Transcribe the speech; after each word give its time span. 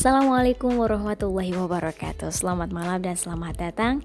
Assalamualaikum 0.00 0.80
warahmatullahi 0.80 1.52
wabarakatuh. 1.60 2.32
Selamat 2.32 2.72
malam 2.72 3.04
dan 3.04 3.20
selamat 3.20 3.54
datang 3.60 4.00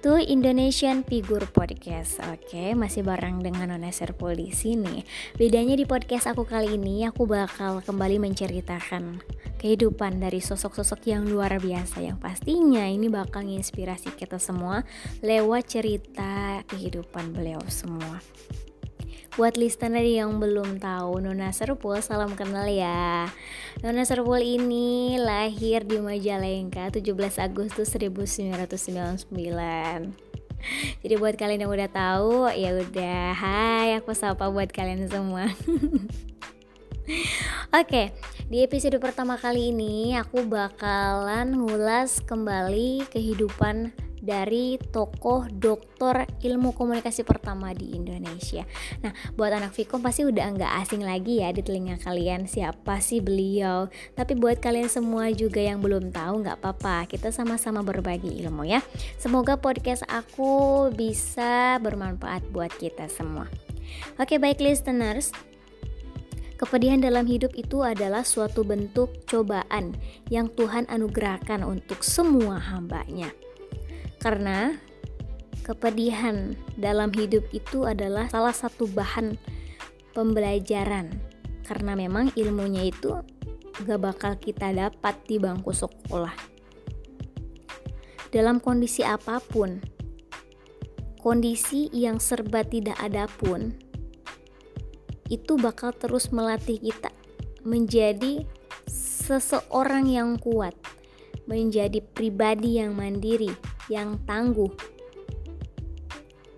to 0.00 0.16
Indonesian 0.16 1.04
Figure 1.04 1.44
Podcast. 1.44 2.16
Oke, 2.32 2.72
masih 2.72 3.04
bareng 3.04 3.44
dengan 3.44 3.76
Nona 3.76 3.92
Serpol 3.92 4.40
di 4.40 4.56
sini. 4.56 5.04
Bedanya 5.36 5.76
di 5.76 5.84
podcast 5.84 6.32
aku 6.32 6.48
kali 6.48 6.80
ini 6.80 7.04
Aku 7.12 7.28
bakal 7.28 7.84
kembali 7.84 8.24
menceritakan 8.24 9.20
kehidupan 9.60 10.16
dari 10.16 10.40
sosok-sosok 10.40 11.12
yang 11.12 11.28
luar 11.28 11.60
biasa. 11.60 12.00
Yang 12.00 12.24
pastinya 12.24 12.88
ini 12.88 13.12
bakal 13.12 13.44
menginspirasi 13.44 14.16
kita 14.16 14.40
semua 14.40 14.80
Lewat 15.20 15.68
cerita 15.68 16.64
kehidupan 16.72 17.36
beliau 17.36 17.60
semua 17.68 18.16
Buat 19.34 19.58
listener 19.58 20.06
yang 20.06 20.38
belum 20.38 20.78
tahu 20.78 21.18
Nona 21.18 21.50
Serpul, 21.50 21.98
salam 21.98 22.38
kenal 22.38 22.70
ya. 22.70 23.26
Nona 23.82 24.06
Serpul 24.06 24.38
ini 24.38 25.18
lahir 25.18 25.82
di 25.82 25.98
Majalengka 25.98 26.94
17 26.94 27.42
Agustus 27.42 27.90
1999 27.90 29.26
Jadi 31.02 31.14
buat 31.18 31.34
kalian 31.34 31.66
yang 31.66 31.72
udah 31.74 31.90
tahu, 31.90 32.46
ya 32.54 32.78
udah 32.78 33.34
Hai, 33.34 33.98
aku 33.98 34.14
sapa 34.14 34.54
buat 34.54 34.70
kalian 34.70 35.10
semua. 35.10 35.50
Oke, 37.82 38.14
di 38.46 38.62
episode 38.62 39.02
pertama 39.02 39.34
kali 39.34 39.74
ini 39.74 40.14
aku 40.14 40.46
bakalan 40.46 41.58
ngulas 41.58 42.22
kembali 42.22 43.10
kehidupan 43.10 43.90
dari 44.24 44.80
tokoh 44.80 45.46
doktor 45.52 46.24
ilmu 46.40 46.72
komunikasi 46.72 47.22
pertama 47.28 47.76
di 47.76 47.92
Indonesia. 47.92 48.64
Nah, 49.04 49.12
buat 49.36 49.52
anak 49.52 49.76
Fikom 49.76 50.00
pasti 50.00 50.24
udah 50.24 50.56
nggak 50.56 50.72
asing 50.80 51.04
lagi 51.04 51.44
ya 51.44 51.52
di 51.52 51.60
telinga 51.60 52.00
kalian 52.00 52.48
siapa 52.48 52.98
sih 53.04 53.20
beliau. 53.20 53.92
Tapi 54.16 54.32
buat 54.34 54.58
kalian 54.64 54.88
semua 54.88 55.28
juga 55.30 55.60
yang 55.60 55.84
belum 55.84 56.08
tahu 56.08 56.40
nggak 56.40 56.64
apa-apa, 56.64 57.04
kita 57.04 57.28
sama-sama 57.28 57.84
berbagi 57.84 58.32
ilmu 58.40 58.64
ya. 58.64 58.80
Semoga 59.20 59.60
podcast 59.60 60.08
aku 60.08 60.88
bisa 60.96 61.76
bermanfaat 61.84 62.48
buat 62.48 62.72
kita 62.72 63.12
semua. 63.12 63.46
Oke, 64.16 64.40
baik 64.40 64.64
listeners, 64.64 65.30
Kepedihan 66.54 67.02
dalam 67.02 67.26
hidup 67.26 67.50
itu 67.58 67.82
adalah 67.82 68.22
suatu 68.22 68.62
bentuk 68.62 69.26
cobaan 69.26 69.90
yang 70.30 70.46
Tuhan 70.54 70.86
anugerahkan 70.86 71.66
untuk 71.66 72.06
semua 72.06 72.62
hambanya. 72.62 73.28
Karena 74.24 74.72
kepedihan 75.68 76.56
dalam 76.80 77.12
hidup 77.12 77.44
itu 77.52 77.84
adalah 77.84 78.32
salah 78.32 78.56
satu 78.56 78.88
bahan 78.88 79.36
pembelajaran. 80.16 81.12
Karena 81.68 81.92
memang 81.92 82.32
ilmunya 82.32 82.88
itu 82.88 83.20
gak 83.84 84.00
bakal 84.00 84.32
kita 84.40 84.72
dapat 84.72 85.20
di 85.28 85.36
bangku 85.36 85.76
sekolah. 85.76 86.32
Dalam 88.32 88.64
kondisi 88.64 89.04
apa 89.04 89.44
pun 89.44 89.84
kondisi 91.20 91.92
yang 91.92 92.16
serba 92.16 92.64
tidak 92.64 92.96
ada 92.96 93.28
pun 93.28 93.76
itu 95.32 95.56
bakal 95.56 95.92
terus 95.92 96.32
melatih 96.32 96.76
kita 96.80 97.08
menjadi 97.64 98.44
seseorang 98.88 100.04
yang 100.08 100.36
kuat 100.36 100.76
menjadi 101.48 102.04
pribadi 102.04 102.76
yang 102.76 102.92
mandiri 102.92 103.52
yang 103.92 104.20
tangguh, 104.24 104.70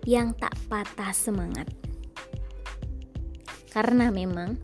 yang 0.07 0.31
tak 0.35 0.55
patah 0.71 1.11
semangat. 1.11 1.67
Karena 3.71 4.09
memang 4.09 4.57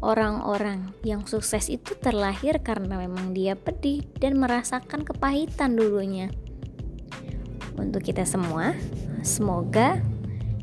orang-orang 0.00 0.96
yang 1.04 1.24
sukses 1.28 1.68
itu 1.68 1.94
terlahir 1.96 2.60
karena 2.64 3.00
memang 3.00 3.36
dia 3.36 3.54
pedih 3.56 4.04
dan 4.18 4.40
merasakan 4.40 5.04
kepahitan 5.04 5.76
dulunya. 5.76 6.32
Untuk 7.78 8.04
kita 8.04 8.28
semua, 8.28 8.76
semoga 9.24 10.02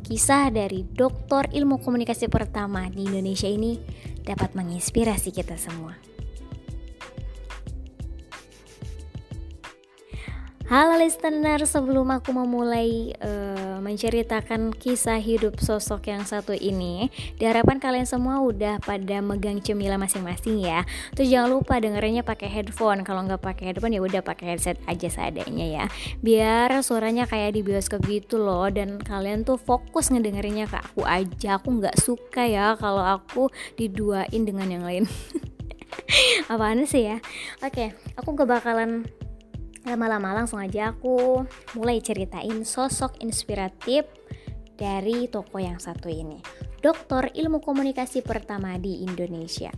kisah 0.06 0.54
dari 0.54 0.86
doktor 0.86 1.50
ilmu 1.50 1.82
komunikasi 1.82 2.30
pertama 2.30 2.86
di 2.94 3.10
Indonesia 3.10 3.50
ini 3.50 3.82
dapat 4.22 4.54
menginspirasi 4.54 5.32
kita 5.34 5.56
semua. 5.58 6.17
Halo 10.68 11.00
listener, 11.00 11.64
sebelum 11.64 12.12
aku 12.12 12.36
memulai 12.36 13.16
uh, 13.24 13.80
menceritakan 13.80 14.76
kisah 14.76 15.16
hidup 15.16 15.64
sosok 15.64 16.12
yang 16.12 16.28
satu 16.28 16.52
ini, 16.52 17.08
diharapkan 17.40 17.80
kalian 17.80 18.04
semua 18.04 18.44
udah 18.44 18.76
pada 18.84 19.24
megang 19.24 19.64
cemilan 19.64 19.96
masing-masing 19.96 20.60
ya. 20.60 20.84
Terus 21.16 21.32
jangan 21.32 21.56
lupa 21.56 21.80
dengerinnya 21.80 22.28
pakai 22.28 22.52
headphone. 22.52 23.08
Kalau 23.08 23.24
nggak 23.24 23.40
pakai 23.40 23.72
headphone 23.72 23.96
ya 23.96 24.04
udah 24.04 24.20
pakai 24.20 24.60
headset 24.60 24.76
aja 24.92 25.08
seadanya 25.08 25.64
ya. 25.64 25.86
Biar 26.20 26.76
suaranya 26.84 27.32
kayak 27.32 27.56
di 27.56 27.64
bioskop 27.64 28.04
gitu 28.04 28.36
loh 28.36 28.68
dan 28.68 29.00
kalian 29.00 29.48
tuh 29.48 29.56
fokus 29.56 30.12
ngedengerinnya 30.12 30.68
ke 30.68 30.84
aku 30.84 31.08
aja. 31.08 31.64
Aku 31.64 31.80
nggak 31.80 31.96
suka 31.96 32.44
ya 32.44 32.76
kalau 32.76 33.08
aku 33.08 33.48
diduain 33.80 34.44
dengan 34.44 34.68
yang 34.68 34.84
lain. 34.84 35.08
Apaan 36.52 36.84
sih 36.84 37.08
ya? 37.08 37.24
Oke, 37.64 37.96
aku 38.20 38.36
gak 38.36 38.52
bakalan 38.52 39.08
lama-lama 39.88 40.44
langsung 40.44 40.60
aja 40.60 40.92
aku 40.92 41.48
mulai 41.80 42.04
ceritain 42.04 42.68
sosok 42.68 43.24
inspiratif 43.24 44.04
dari 44.76 45.32
toko 45.32 45.64
yang 45.64 45.80
satu 45.80 46.12
ini. 46.12 46.44
Doktor 46.84 47.32
ilmu 47.32 47.64
komunikasi 47.64 48.22
pertama 48.22 48.76
di 48.76 49.02
Indonesia. 49.02 49.72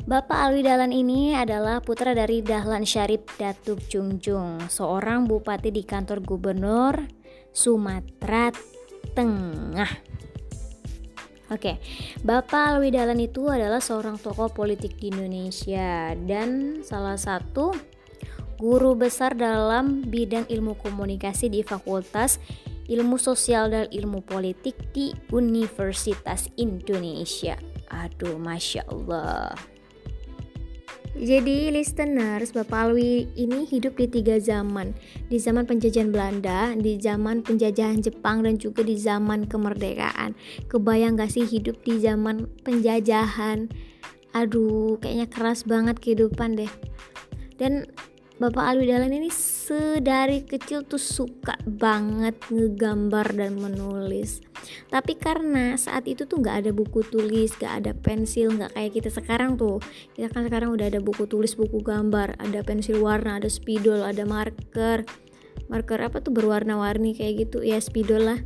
Bapak 0.05 0.37
Alwi 0.37 0.61
Dahlan 0.61 0.93
ini 0.93 1.33
adalah 1.33 1.81
putra 1.81 2.13
dari 2.13 2.45
Dahlan 2.45 2.85
Syarif 2.85 3.25
Datuk 3.41 3.89
Jungjung, 3.89 4.61
seorang 4.69 5.25
bupati 5.25 5.73
di 5.73 5.81
kantor 5.81 6.21
gubernur 6.21 6.93
Sumatera 7.49 8.53
Tengah. 9.17 9.89
Oke, 11.49 11.81
Bapak 12.21 12.77
Alwi 12.77 12.93
Dahlan 12.93 13.17
itu 13.17 13.49
adalah 13.49 13.81
seorang 13.81 14.21
tokoh 14.21 14.53
politik 14.53 14.93
di 15.01 15.09
Indonesia 15.09 16.13
dan 16.13 16.85
salah 16.85 17.17
satu 17.17 17.73
guru 18.61 18.93
besar 18.93 19.33
dalam 19.33 20.05
bidang 20.05 20.45
ilmu 20.45 20.77
komunikasi 20.85 21.49
di 21.49 21.65
Fakultas 21.65 22.37
Ilmu 22.85 23.17
Sosial 23.17 23.73
dan 23.73 23.89
Ilmu 23.89 24.21
Politik 24.21 24.77
di 24.93 25.09
Universitas 25.33 26.45
Indonesia. 26.61 27.57
Aduh, 27.89 28.37
masya 28.37 28.85
Allah. 28.85 29.74
Jadi 31.15 31.71
listeners, 31.71 32.51
Bapak 32.51 32.91
Alwi 32.91 33.31
ini 33.39 33.63
hidup 33.63 33.95
di 33.95 34.11
tiga 34.11 34.35
zaman. 34.35 34.91
Di 35.31 35.39
zaman 35.39 35.63
penjajahan 35.63 36.11
Belanda, 36.11 36.75
di 36.75 36.99
zaman 36.99 37.39
penjajahan 37.39 38.03
Jepang, 38.03 38.43
dan 38.43 38.59
juga 38.59 38.83
di 38.83 38.99
zaman 38.99 39.47
kemerdekaan. 39.47 40.35
Kebayang 40.67 41.15
gak 41.15 41.31
sih 41.31 41.47
hidup 41.47 41.79
di 41.87 42.03
zaman 42.03 42.51
penjajahan? 42.67 43.71
Aduh, 44.35 44.99
kayaknya 44.99 45.31
keras 45.31 45.63
banget 45.63 46.03
kehidupan 46.03 46.59
deh. 46.59 46.71
Dan 47.55 47.87
Bapak 48.35 48.67
Alwi 48.67 48.91
Dahlan 48.91 49.15
ini 49.15 49.31
sedari 49.31 50.43
kecil 50.43 50.83
tuh 50.83 50.99
suka 50.99 51.55
banget 51.63 52.35
ngegambar 52.51 53.31
dan 53.31 53.55
menulis. 53.55 54.43
Tapi 54.91 55.15
karena 55.15 55.79
saat 55.79 56.03
itu 56.03 56.27
tuh 56.27 56.43
nggak 56.43 56.67
ada 56.67 56.71
buku 56.75 56.99
tulis 57.07 57.55
nggak 57.55 57.73
ada 57.79 57.91
pensil 57.95 58.51
nggak 58.51 58.75
kayak 58.75 58.91
kita 58.91 59.07
sekarang 59.07 59.55
tuh. 59.55 59.79
Kita 60.19 60.27
kan 60.35 60.51
sekarang 60.51 60.75
udah 60.75 60.91
ada 60.91 60.99
buku 60.99 61.31
tulis 61.31 61.55
buku 61.55 61.79
gambar 61.79 62.35
ada 62.35 62.59
pensil 62.59 62.99
warna 62.99 63.39
ada 63.39 63.47
spidol 63.47 64.03
ada 64.03 64.27
marker. 64.27 65.07
Marker 65.71 66.03
apa 66.03 66.19
tuh 66.19 66.35
berwarna-warni 66.35 67.15
kayak 67.15 67.47
gitu? 67.47 67.63
Ya 67.63 67.79
spidol 67.79 68.35
lah. 68.35 68.39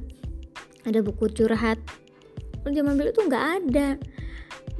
Ada 0.86 1.02
buku 1.02 1.34
curhat. 1.34 1.82
Zaman 2.62 2.94
beliau 2.94 3.18
tuh 3.18 3.26
nggak 3.26 3.46
ada. 3.66 3.98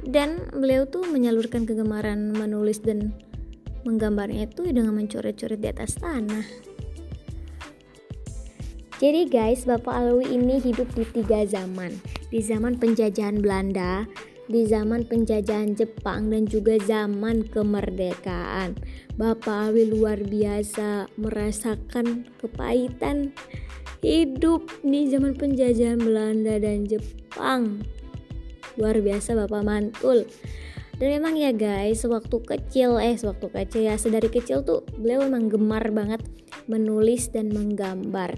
Dan 0.06 0.54
beliau 0.54 0.86
tuh 0.86 1.02
menyalurkan 1.10 1.66
kegemaran 1.66 2.30
menulis 2.30 2.78
dan 2.78 3.10
menggambarnya 3.84 4.50
itu 4.50 4.68
dengan 4.68 4.96
mencoret-coret 4.96 5.60
di 5.60 5.68
atas 5.68 5.96
tanah. 5.98 6.44
Jadi 9.00 9.32
guys, 9.32 9.64
Bapak 9.64 9.96
Alwi 9.96 10.36
ini 10.36 10.60
hidup 10.60 10.92
di 10.92 11.08
tiga 11.08 11.48
zaman. 11.48 11.96
Di 12.28 12.44
zaman 12.44 12.76
penjajahan 12.76 13.40
Belanda, 13.40 14.04
di 14.44 14.68
zaman 14.68 15.08
penjajahan 15.08 15.72
Jepang 15.72 16.28
dan 16.28 16.44
juga 16.44 16.76
zaman 16.82 17.48
kemerdekaan. 17.48 18.76
Bapak 19.16 19.72
Alwi 19.72 19.88
luar 19.88 20.20
biasa 20.20 21.08
merasakan 21.16 22.28
kepahitan 22.36 23.32
hidup 24.04 24.68
di 24.84 25.08
zaman 25.08 25.32
penjajahan 25.32 25.96
Belanda 25.96 26.60
dan 26.60 26.84
Jepang. 26.84 27.80
Luar 28.76 29.00
biasa 29.00 29.32
Bapak 29.32 29.62
mantul. 29.64 30.28
Dan 31.00 31.16
memang 31.16 31.32
ya 31.32 31.48
guys 31.56 32.04
waktu 32.04 32.36
kecil 32.44 33.00
eh 33.00 33.16
waktu 33.16 33.46
kecil 33.48 33.88
ya 33.88 33.96
sedari 33.96 34.28
kecil 34.28 34.60
tuh 34.60 34.84
beliau 35.00 35.24
memang 35.24 35.48
gemar 35.48 35.88
banget 35.88 36.20
menulis 36.68 37.32
dan 37.32 37.48
menggambar. 37.48 38.36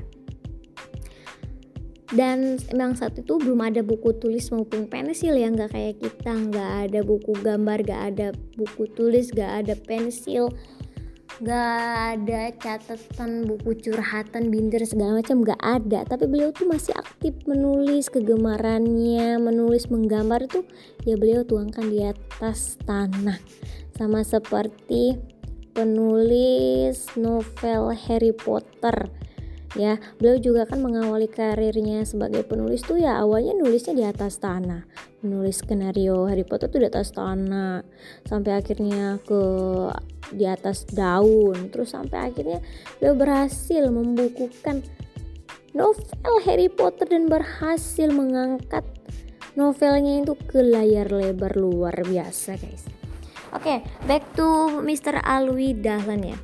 Dan 2.13 2.61
memang 2.71 2.93
saat 2.93 3.17
itu 3.17 3.41
belum 3.41 3.73
ada 3.73 3.81
buku 3.81 4.15
tulis 4.21 4.53
maupun 4.53 4.85
pensil 4.87 5.33
ya 5.33 5.49
nggak 5.49 5.73
kayak 5.73 5.97
kita 5.97 6.31
nggak 6.31 6.71
ada 6.87 7.01
buku 7.03 7.33
gambar 7.41 7.83
nggak 7.83 8.03
ada 8.15 8.27
buku 8.55 8.85
tulis 8.93 9.33
nggak 9.33 9.65
ada 9.65 9.75
pensil 9.75 10.53
gak 11.43 11.75
ada 12.23 12.55
catatan 12.55 13.51
buku 13.51 13.75
curhatan 13.83 14.55
binder 14.55 14.87
segala 14.87 15.19
macam 15.19 15.43
gak 15.43 15.59
ada. 15.59 16.07
Tapi 16.07 16.31
beliau 16.31 16.55
tuh 16.55 16.71
masih 16.71 16.95
aktif 16.95 17.35
menulis 17.51 18.07
kegemarannya 18.15 19.43
menulis 19.43 19.91
menggambar 19.91 20.47
tuh 20.47 20.63
ya 21.03 21.19
beliau 21.19 21.43
tuangkan 21.43 21.91
di 21.91 22.07
atas 22.07 22.79
tanah. 22.87 23.43
Sama 23.99 24.23
seperti 24.23 25.19
penulis 25.75 27.11
novel 27.19 27.91
Harry 27.91 28.31
Potter 28.31 29.11
ya 29.73 29.97
beliau 30.21 30.37
juga 30.37 30.69
kan 30.69 30.85
mengawali 30.85 31.29
karirnya 31.29 32.05
sebagai 32.05 32.45
penulis 32.45 32.85
tuh 32.85 33.01
ya 33.01 33.17
awalnya 33.21 33.57
nulisnya 33.57 33.97
di 33.97 34.05
atas 34.05 34.37
tanah. 34.37 34.85
Menulis 35.25 35.63
skenario 35.63 36.27
Harry 36.29 36.45
Potter 36.45 36.69
tuh 36.69 36.83
di 36.83 36.89
atas 36.89 37.15
tanah 37.15 37.87
sampai 38.27 38.59
akhirnya 38.59 39.23
ke 39.25 39.43
di 40.35 40.45
atas 40.45 40.85
daun. 40.89 41.73
Terus 41.73 41.95
sampai 41.95 42.33
akhirnya 42.33 42.61
beliau 43.01 43.17
berhasil 43.17 43.83
membukukan 43.89 44.85
novel 45.73 46.35
Harry 46.45 46.69
Potter 46.69 47.09
dan 47.09 47.33
berhasil 47.33 48.09
mengangkat 48.13 48.85
novelnya 49.57 50.21
itu 50.25 50.37
ke 50.37 50.61
layar 50.61 51.09
lebar 51.09 51.57
luar 51.57 51.97
biasa 52.05 52.61
guys. 52.61 52.85
Oke 53.53 53.69
okay, 53.69 53.79
back 54.09 54.25
to 54.33 54.81
Mr. 54.81 55.21
Alwi 55.21 55.77
Dahlan 55.77 56.25
ya 56.25 56.39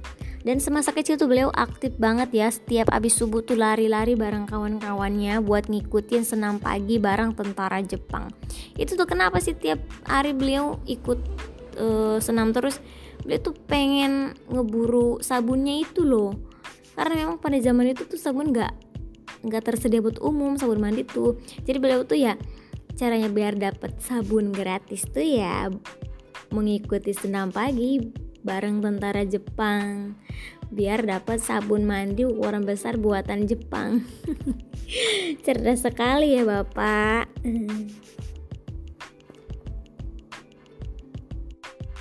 dan 0.49 0.65
semasa 0.65 0.97
kecil 0.97 1.21
tuh 1.21 1.29
beliau 1.29 1.53
aktif 1.53 1.93
banget 2.00 2.33
ya 2.33 2.49
setiap 2.49 2.89
abis 2.89 3.21
subuh 3.21 3.45
tuh 3.45 3.61
lari-lari 3.61 4.17
bareng 4.17 4.49
kawan-kawannya 4.49 5.45
buat 5.45 5.69
ngikutin 5.69 6.25
senam 6.25 6.56
pagi 6.56 6.97
bareng 6.97 7.37
tentara 7.37 7.85
Jepang. 7.85 8.33
Itu 8.73 8.97
tuh 8.97 9.05
kenapa 9.05 9.45
sih 9.45 9.53
tiap 9.53 9.85
hari 10.09 10.33
beliau 10.33 10.81
ikut 10.89 11.21
uh, 11.77 12.17
senam 12.25 12.56
terus? 12.56 12.81
Beliau 13.21 13.45
tuh 13.45 13.61
pengen 13.69 14.33
ngeburu 14.49 15.21
sabunnya 15.21 15.85
itu 15.85 16.00
loh. 16.00 16.33
Karena 16.97 17.29
memang 17.29 17.37
pada 17.44 17.61
zaman 17.61 17.93
itu 17.93 18.09
tuh 18.09 18.17
sabun 18.17 18.49
nggak 18.49 18.73
nggak 19.44 19.62
tersedia 19.69 20.01
buat 20.01 20.17
umum 20.25 20.56
sabun 20.56 20.81
mandi 20.81 21.05
tuh. 21.05 21.37
Jadi 21.61 21.77
beliau 21.77 22.09
tuh 22.09 22.25
ya 22.25 22.41
caranya 22.97 23.29
biar 23.29 23.53
dapet 23.53 24.01
sabun 24.01 24.56
gratis 24.56 25.05
tuh 25.12 25.29
ya 25.29 25.69
mengikuti 26.49 27.12
senam 27.12 27.53
pagi 27.53 28.28
bareng 28.49 28.81
tentara 28.81 29.29
Jepang 29.29 30.17
biar 30.73 31.05
dapat 31.05 31.41
sabun 31.41 31.85
mandi 31.85 32.25
ukuran 32.25 32.65
besar 32.65 32.97
buatan 32.97 33.45
Jepang. 33.45 34.05
Cerdas 35.45 35.85
sekali 35.85 36.37
ya, 36.37 36.45
Bapak. 36.49 37.29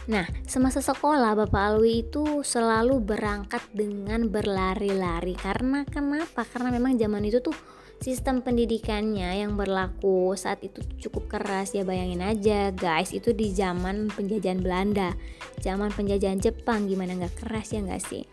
Nah, 0.07 0.23
semasa 0.47 0.79
sekolah 0.79 1.35
Bapak 1.35 1.75
Alwi 1.75 2.07
itu 2.07 2.39
selalu 2.39 3.03
berangkat 3.03 3.59
dengan 3.75 4.31
berlari-lari. 4.31 5.35
Karena 5.35 5.83
kenapa? 5.83 6.47
Karena 6.47 6.71
memang 6.71 6.95
zaman 6.95 7.27
itu 7.27 7.43
tuh 7.43 7.55
sistem 7.99 8.45
pendidikannya 8.45 9.41
yang 9.41 9.57
berlaku 9.57 10.37
saat 10.37 10.61
itu 10.61 10.81
cukup 11.01 11.37
keras 11.37 11.73
ya 11.73 11.81
bayangin 11.81 12.21
aja 12.21 12.71
guys. 12.73 13.11
Itu 13.13 13.33
di 13.33 13.51
zaman 13.53 14.13
penjajahan 14.13 14.61
Belanda. 14.61 15.13
Zaman 15.61 15.89
penjajahan 15.93 16.37
Jepang 16.37 16.85
gimana 16.85 17.17
nggak 17.17 17.45
keras 17.45 17.73
ya 17.73 17.81
nggak 17.81 18.03
sih? 18.03 18.23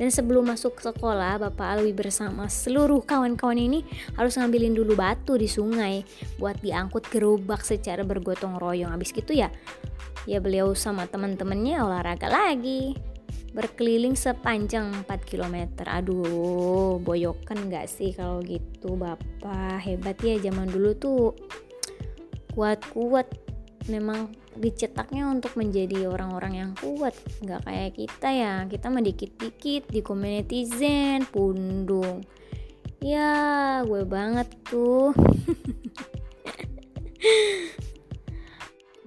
Dan 0.00 0.08
sebelum 0.08 0.48
masuk 0.48 0.80
sekolah, 0.80 1.36
Bapak 1.36 1.76
Alwi 1.76 1.92
bersama 1.92 2.48
seluruh 2.48 3.04
kawan-kawan 3.04 3.60
ini 3.60 3.84
harus 4.16 4.40
ngambilin 4.40 4.72
dulu 4.72 4.96
batu 4.96 5.36
di 5.36 5.44
sungai 5.44 6.08
buat 6.40 6.56
diangkut 6.64 7.12
gerobak 7.12 7.60
secara 7.60 8.00
bergotong 8.00 8.56
royong. 8.56 8.96
Habis 8.96 9.12
gitu 9.12 9.36
ya, 9.36 9.52
ya 10.24 10.40
beliau 10.40 10.72
sama 10.72 11.04
teman-temannya 11.04 11.84
olahraga 11.84 12.32
lagi 12.32 12.96
berkeliling 13.50 14.14
sepanjang 14.14 14.94
4 15.06 15.10
km 15.26 15.82
aduh 15.82 17.02
boyokan 17.02 17.66
gak 17.66 17.90
sih 17.90 18.14
kalau 18.14 18.38
gitu 18.46 18.94
bapak? 18.94 19.82
Hebat 19.82 20.22
ya 20.22 20.38
zaman 20.38 20.70
dulu 20.70 20.94
tuh 20.94 21.34
kuat-kuat. 22.54 23.26
Memang 23.88 24.30
dicetaknya 24.54 25.26
untuk 25.26 25.56
menjadi 25.56 26.06
orang-orang 26.06 26.52
yang 26.54 26.70
kuat. 26.78 27.16
Nggak 27.42 27.64
kayak 27.64 27.96
kita 27.96 28.28
ya. 28.28 28.54
Kita 28.68 28.86
mah 28.92 29.02
dikit-dikit 29.02 29.88
di 29.90 30.60
zen 30.68 31.26
pundung. 31.26 32.22
Ya 33.00 33.80
gue 33.88 34.04
banget 34.04 34.52
tuh. 34.68 35.16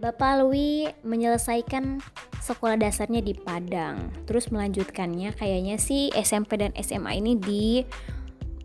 Bapak 0.03 0.43
Lui 0.43 0.89
menyelesaikan 1.05 2.01
sekolah 2.43 2.75
dasarnya 2.75 3.23
di 3.23 3.31
Padang. 3.31 4.11
Terus 4.27 4.51
melanjutkannya 4.51 5.31
kayaknya 5.39 5.79
sih 5.79 6.11
SMP 6.11 6.59
dan 6.59 6.75
SMA 6.75 7.23
ini 7.23 7.39
di 7.39 7.87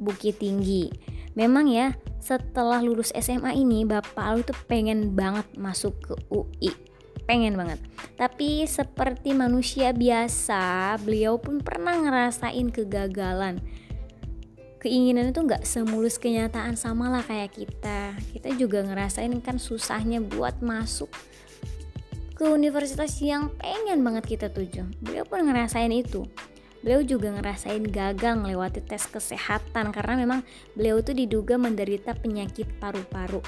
Bukit 0.02 0.42
Tinggi. 0.42 0.90
Memang 1.38 1.70
ya 1.70 1.94
setelah 2.19 2.82
lulus 2.82 3.14
SMA 3.14 3.54
ini 3.54 3.86
Bapak 3.86 4.19
Alwi 4.19 4.42
tuh 4.42 4.58
pengen 4.66 5.14
banget 5.14 5.46
masuk 5.54 5.94
ke 6.02 6.14
UI 6.34 6.75
pengen 7.28 7.60
banget. 7.60 7.76
Tapi 8.16 8.64
seperti 8.64 9.36
manusia 9.36 9.92
biasa 9.92 10.96
beliau 11.04 11.36
pun 11.36 11.60
pernah 11.60 11.92
ngerasain 11.92 12.72
kegagalan. 12.72 13.60
Keinginan 14.81 15.36
itu 15.36 15.44
nggak 15.44 15.69
semulus 15.69 16.16
kenyataan 16.16 16.81
sama 16.81 17.12
lah 17.12 17.20
kayak 17.20 17.52
kita. 17.52 18.16
Kita 18.32 18.48
juga 18.56 18.81
ngerasain 18.81 19.36
kan 19.44 19.60
susahnya 19.60 20.24
buat 20.24 20.64
masuk 20.64 21.12
ke 22.38 22.46
universitas 22.46 23.19
yang 23.19 23.50
pengen 23.58 23.99
banget 24.06 24.38
kita 24.38 24.46
tuju. 24.46 24.87
Beliau 25.02 25.26
pun 25.26 25.43
ngerasain 25.43 25.90
itu. 25.90 26.23
Beliau 26.87 27.02
juga 27.02 27.35
ngerasain 27.35 27.82
gagal 27.90 28.38
melewati 28.38 28.79
tes 28.87 29.11
kesehatan 29.11 29.90
karena 29.90 30.14
memang 30.14 30.40
beliau 30.79 31.02
tuh 31.02 31.19
diduga 31.19 31.58
menderita 31.58 32.14
penyakit 32.14 32.70
paru-paru. 32.79 33.43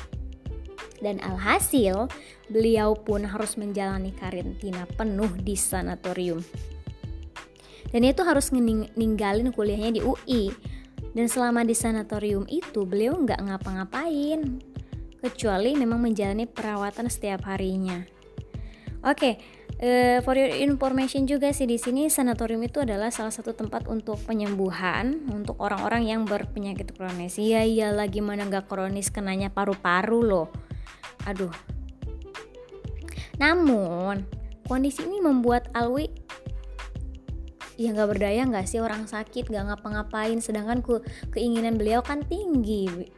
Dan 0.99 1.23
alhasil, 1.23 2.11
beliau 2.51 2.99
pun 2.99 3.23
harus 3.23 3.55
menjalani 3.55 4.11
karantina 4.11 4.85
penuh 4.99 5.31
di 5.39 5.55
sanatorium. 5.55 6.43
Dan 7.95 8.03
itu 8.03 8.27
harus 8.27 8.51
ninggalin 8.99 9.55
kuliahnya 9.55 9.97
di 9.97 10.03
UI. 10.03 10.51
Dan 11.15 11.31
selama 11.31 11.63
di 11.63 11.79
sanatorium 11.79 12.45
itu, 12.51 12.83
beliau 12.83 13.15
nggak 13.17 13.39
ngapa-ngapain. 13.39 14.61
Kecuali 15.23 15.79
memang 15.79 16.03
menjalani 16.03 16.51
perawatan 16.51 17.07
setiap 17.07 17.47
harinya. 17.47 18.20
Oke, 19.01 19.17
okay, 19.17 19.35
uh, 19.81 20.19
for 20.21 20.37
your 20.37 20.53
information 20.61 21.25
juga 21.25 21.57
sih 21.57 21.65
di 21.65 21.81
sini 21.81 22.13
sanatorium 22.13 22.61
itu 22.61 22.85
adalah 22.85 23.09
salah 23.09 23.33
satu 23.33 23.57
tempat 23.57 23.89
untuk 23.89 24.21
penyembuhan 24.29 25.25
untuk 25.33 25.57
orang-orang 25.57 26.05
yang 26.05 26.29
berpenyakit 26.29 26.93
kronis. 26.93 27.41
Iya 27.41 27.65
iya 27.65 27.89
lagi 27.97 28.21
mana 28.21 28.45
nggak 28.45 28.69
kronis 28.69 29.09
kenanya 29.09 29.49
paru-paru 29.49 30.21
loh. 30.21 30.49
Aduh. 31.25 31.49
Namun 33.41 34.29
kondisi 34.69 35.09
ini 35.09 35.25
membuat 35.25 35.73
Alwi 35.73 36.13
ya 37.81 37.97
nggak 37.97 38.13
berdaya 38.13 38.45
nggak 38.45 38.69
sih 38.69 38.85
orang 38.85 39.09
sakit 39.09 39.49
nggak 39.49 39.73
ngapa-ngapain 39.73 40.37
sedangkan 40.45 40.85
ke 40.85 41.01
keinginan 41.33 41.81
beliau 41.81 42.05
kan 42.05 42.21
tinggi 42.29 43.09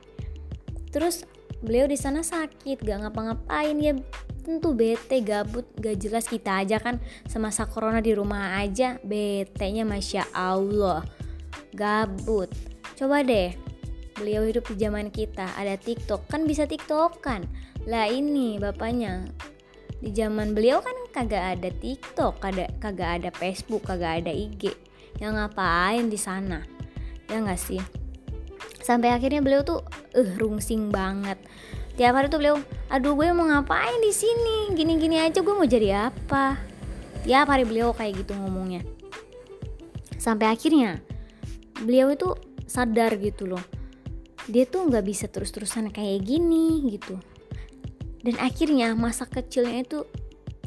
terus 0.95 1.27
beliau 1.59 1.91
di 1.91 1.99
sana 1.99 2.23
sakit 2.23 2.79
gak 2.87 3.03
ngapa-ngapain 3.03 3.75
ya 3.83 3.99
tentu 4.43 4.75
bete 4.75 5.23
gabut 5.23 5.65
gak 5.79 6.03
jelas 6.03 6.27
kita 6.27 6.67
aja 6.67 6.83
kan 6.83 6.99
semasa 7.31 7.67
corona 7.67 8.03
di 8.03 8.13
rumah 8.13 8.59
aja. 8.59 8.99
Bete 9.03 9.67
nya 9.71 9.87
masya 9.87 10.27
allah. 10.35 11.07
Gabut. 11.73 12.51
Coba 12.99 13.23
deh 13.23 13.55
beliau 14.19 14.45
hidup 14.45 14.69
di 14.71 14.77
zaman 14.77 15.09
kita. 15.09 15.47
Ada 15.57 15.79
tiktok. 15.79 16.27
Kan 16.29 16.45
bisa 16.45 16.67
tiktok 16.67 17.23
kan 17.23 17.47
lah 17.87 18.07
ini 18.07 18.59
bapaknya. 18.63 19.27
Di 20.03 20.11
zaman 20.11 20.55
beliau 20.55 20.83
kan 20.83 20.95
kagak 21.15 21.59
ada 21.59 21.71
tiktok 21.71 22.43
kagak 22.43 22.75
kagak 22.83 23.23
ada 23.23 23.31
facebook 23.31 23.87
kagak 23.87 24.23
ada 24.23 24.35
ig 24.35 24.75
yang 25.23 25.39
ngapain 25.39 26.11
di 26.11 26.19
sana? 26.19 26.67
Ya 27.31 27.39
nggak 27.39 27.59
sih? 27.59 27.83
Sampai 28.83 29.15
akhirnya 29.15 29.39
beliau 29.39 29.63
tuh 29.63 29.87
eh 30.11 30.27
uh, 30.27 30.31
rungsing 30.43 30.91
banget 30.91 31.39
tiap 31.97 32.17
hari 32.17 32.33
tuh 32.33 32.41
beliau 32.41 32.57
aduh 32.89 33.13
gue 33.17 33.29
mau 33.33 33.49
ngapain 33.49 34.01
di 34.01 34.13
sini? 34.13 34.73
Gini-gini 34.73 35.21
aja 35.21 35.41
gue 35.45 35.55
mau 35.55 35.69
jadi 35.69 36.13
apa? 36.13 36.57
Tiap 37.25 37.47
hari 37.49 37.65
beliau 37.69 37.93
kayak 37.93 38.25
gitu 38.25 38.33
ngomongnya. 38.37 38.83
Sampai 40.17 40.51
akhirnya 40.51 41.03
beliau 41.83 42.13
itu 42.13 42.33
sadar 42.65 43.17
gitu 43.21 43.47
loh. 43.47 43.63
Dia 44.49 44.67
tuh 44.67 44.89
nggak 44.91 45.05
bisa 45.07 45.27
terus-terusan 45.29 45.93
kayak 45.95 46.25
gini 46.27 46.83
gitu. 46.91 47.21
Dan 48.23 48.39
akhirnya 48.39 48.95
masa 48.95 49.27
kecilnya 49.27 49.83
itu 49.83 50.07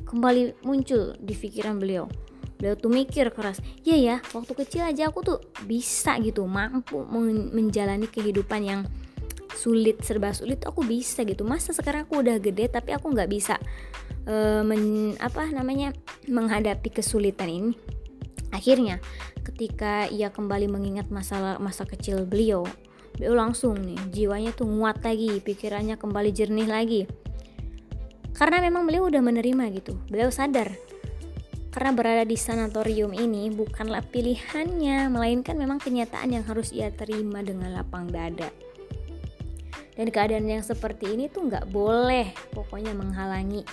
kembali 0.05 0.63
muncul 0.63 1.15
di 1.19 1.33
pikiran 1.35 1.79
beliau. 1.79 2.07
Beliau 2.55 2.75
tuh 2.79 2.87
mikir 2.87 3.27
keras 3.35 3.59
iya 3.83 3.99
ya 3.99 4.15
waktu 4.31 4.55
kecil 4.55 4.87
aja 4.87 5.11
aku 5.11 5.19
tuh 5.27 5.39
bisa 5.67 6.15
gitu 6.23 6.47
mampu 6.47 7.03
menjalani 7.51 8.07
kehidupan 8.07 8.61
yang 8.63 8.81
sulit 9.55 10.03
serba 10.03 10.35
sulit 10.35 10.61
aku 10.67 10.83
bisa 10.83 11.23
gitu. 11.23 11.47
Masa 11.47 11.71
sekarang 11.71 12.05
aku 12.05 12.21
udah 12.21 12.37
gede 12.37 12.67
tapi 12.67 12.91
aku 12.91 13.09
nggak 13.09 13.31
bisa 13.31 13.55
uh, 14.27 14.61
men, 14.61 15.15
apa 15.17 15.47
namanya 15.49 15.95
menghadapi 16.27 16.91
kesulitan 16.91 17.49
ini. 17.49 17.71
Akhirnya 18.51 18.99
ketika 19.41 20.11
ia 20.11 20.29
kembali 20.29 20.67
mengingat 20.67 21.07
masalah 21.09 21.57
masa 21.57 21.87
kecil 21.87 22.27
beliau 22.27 22.65
beliau 23.15 23.31
langsung 23.37 23.79
nih 23.79 23.95
jiwanya 24.11 24.51
tuh 24.51 24.67
nguat 24.67 24.99
lagi 24.99 25.39
pikirannya 25.39 25.95
kembali 25.95 26.29
jernih 26.35 26.67
lagi. 26.67 27.01
Karena 28.35 28.59
memang 28.59 28.83
beliau 28.83 29.07
udah 29.07 29.23
menerima 29.23 29.63
gitu 29.79 29.95
beliau 30.11 30.27
sadar. 30.27 30.75
Karena 31.75 31.91
berada 31.91 32.23
di 32.23 32.39
sanatorium 32.39 33.11
ini 33.11 33.51
bukanlah 33.51 33.99
pilihannya, 33.99 35.11
melainkan 35.11 35.59
memang 35.59 35.75
kenyataan 35.75 36.31
yang 36.31 36.47
harus 36.47 36.71
ia 36.71 36.87
terima 36.87 37.43
dengan 37.43 37.75
lapang 37.75 38.07
dada. 38.07 38.47
Dan 39.95 40.11
keadaan 40.11 40.47
yang 40.47 40.63
seperti 40.63 41.15
ini 41.15 41.31
tuh 41.31 41.47
nggak 41.47 41.71
boleh 41.71 42.35
pokoknya 42.51 42.91
menghalangi 42.91 43.63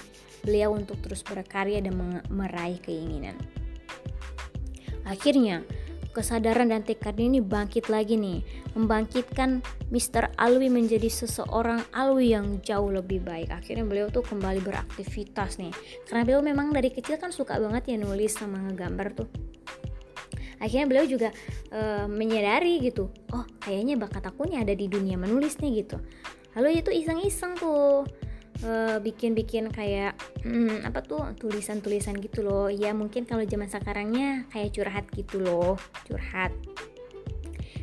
beliau 0.43 0.75
untuk 0.75 0.99
terus 1.03 1.23
berkarya 1.23 1.83
dan 1.83 1.95
meraih 2.31 2.79
keinginan. 2.83 3.35
Akhirnya, 5.03 5.67
kesadaran 6.13 6.69
dan 6.69 6.85
tekad 6.85 7.17
ini 7.17 7.41
bangkit 7.41 7.89
lagi 7.89 8.21
nih 8.21 8.45
membangkitkan 8.77 9.65
Mr. 9.89 10.37
Alwi 10.37 10.69
menjadi 10.69 11.09
seseorang 11.09 11.81
Alwi 11.97 12.37
yang 12.37 12.61
jauh 12.61 12.93
lebih 12.93 13.25
baik 13.25 13.49
akhirnya 13.49 13.89
beliau 13.89 14.13
tuh 14.13 14.21
kembali 14.21 14.61
beraktivitas 14.61 15.57
nih 15.57 15.73
karena 16.05 16.23
beliau 16.29 16.45
memang 16.45 16.69
dari 16.71 16.93
kecil 16.93 17.17
kan 17.17 17.33
suka 17.33 17.57
banget 17.57 17.97
ya 17.97 17.97
nulis 17.97 18.37
sama 18.37 18.61
ngegambar 18.61 19.25
tuh 19.25 19.29
akhirnya 20.63 20.87
beliau 20.87 21.07
juga 21.11 21.29
uh, 21.75 22.07
menyadari 22.07 22.79
gitu 22.79 23.11
oh 23.35 23.45
kayaknya 23.59 23.99
bakat 23.99 24.23
aku 24.23 24.47
nih 24.47 24.63
ada 24.63 24.73
di 24.73 24.87
dunia 24.87 25.19
menulis 25.19 25.59
nih 25.59 25.83
gitu. 25.83 25.99
Lalu 26.55 26.85
itu 26.85 26.91
iseng-iseng 26.93 27.57
tuh 27.57 28.07
uh, 28.63 28.97
bikin-bikin 29.03 29.73
kayak 29.73 30.15
hmm, 30.47 30.87
apa 30.87 31.03
tuh 31.03 31.35
tulisan-tulisan 31.41 32.21
gitu 32.23 32.45
loh. 32.47 32.69
Ya 32.71 32.95
mungkin 32.95 33.27
kalau 33.27 33.43
zaman 33.43 33.67
sekarangnya 33.67 34.47
kayak 34.55 34.71
curhat 34.77 35.05
gitu 35.17 35.43
loh 35.43 35.75
curhat. 36.07 36.55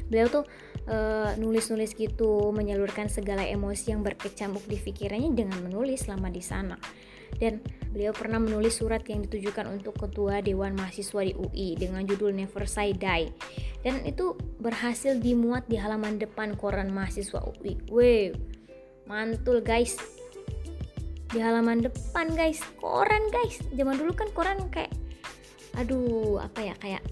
Beliau 0.08 0.30
tuh 0.30 0.46
uh, 0.88 1.36
nulis-nulis 1.38 1.94
gitu 1.98 2.54
menyalurkan 2.56 3.12
segala 3.12 3.44
emosi 3.44 3.92
yang 3.92 4.02
berkecamuk 4.06 4.64
di 4.66 4.78
pikirannya 4.80 5.34
dengan 5.36 5.60
menulis 5.62 6.08
selama 6.08 6.32
di 6.32 6.42
sana 6.42 6.78
dan 7.38 7.62
beliau 7.94 8.14
pernah 8.14 8.38
menulis 8.38 8.78
surat 8.82 9.02
yang 9.06 9.26
ditujukan 9.26 9.66
untuk 9.70 9.98
ketua 9.98 10.42
dewan 10.42 10.74
mahasiswa 10.78 11.22
di 11.26 11.34
UI 11.34 11.78
dengan 11.78 12.06
judul 12.06 12.34
Never 12.34 12.66
Say 12.66 12.94
Die. 12.94 13.30
Dan 13.86 14.04
itu 14.06 14.36
berhasil 14.60 15.18
dimuat 15.18 15.66
di 15.70 15.80
halaman 15.80 16.18
depan 16.18 16.58
koran 16.58 16.92
mahasiswa 16.94 17.42
UI. 17.46 17.78
Wow, 17.90 18.36
mantul 19.10 19.62
guys. 19.66 19.98
Di 21.30 21.40
halaman 21.42 21.86
depan 21.86 22.34
guys. 22.34 22.62
Koran 22.78 23.30
guys. 23.34 23.62
Zaman 23.74 23.98
dulu 23.98 24.14
kan 24.14 24.30
koran 24.34 24.70
kayak 24.70 24.94
aduh 25.78 26.42
apa 26.42 26.66
ya 26.66 26.74
kayak 26.82 27.04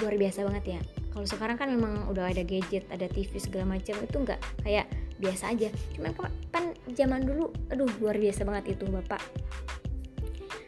luar 0.00 0.16
biasa 0.16 0.48
banget 0.48 0.78
ya. 0.78 0.80
Kalau 1.12 1.28
sekarang 1.28 1.60
kan 1.60 1.68
memang 1.68 2.08
udah 2.08 2.32
ada 2.32 2.40
gadget 2.40 2.88
ada 2.88 3.04
TV 3.04 3.36
segala 3.36 3.76
macam 3.76 4.00
itu 4.00 4.16
nggak 4.16 4.40
kayak 4.64 4.88
biasa 5.20 5.52
aja. 5.52 5.68
Cuman 5.92 6.16
kan 6.48 6.71
zaman 6.90 7.22
dulu 7.22 7.54
aduh 7.70 7.90
luar 8.02 8.18
biasa 8.18 8.42
banget 8.42 8.78
itu 8.78 8.84
bapak. 8.90 9.22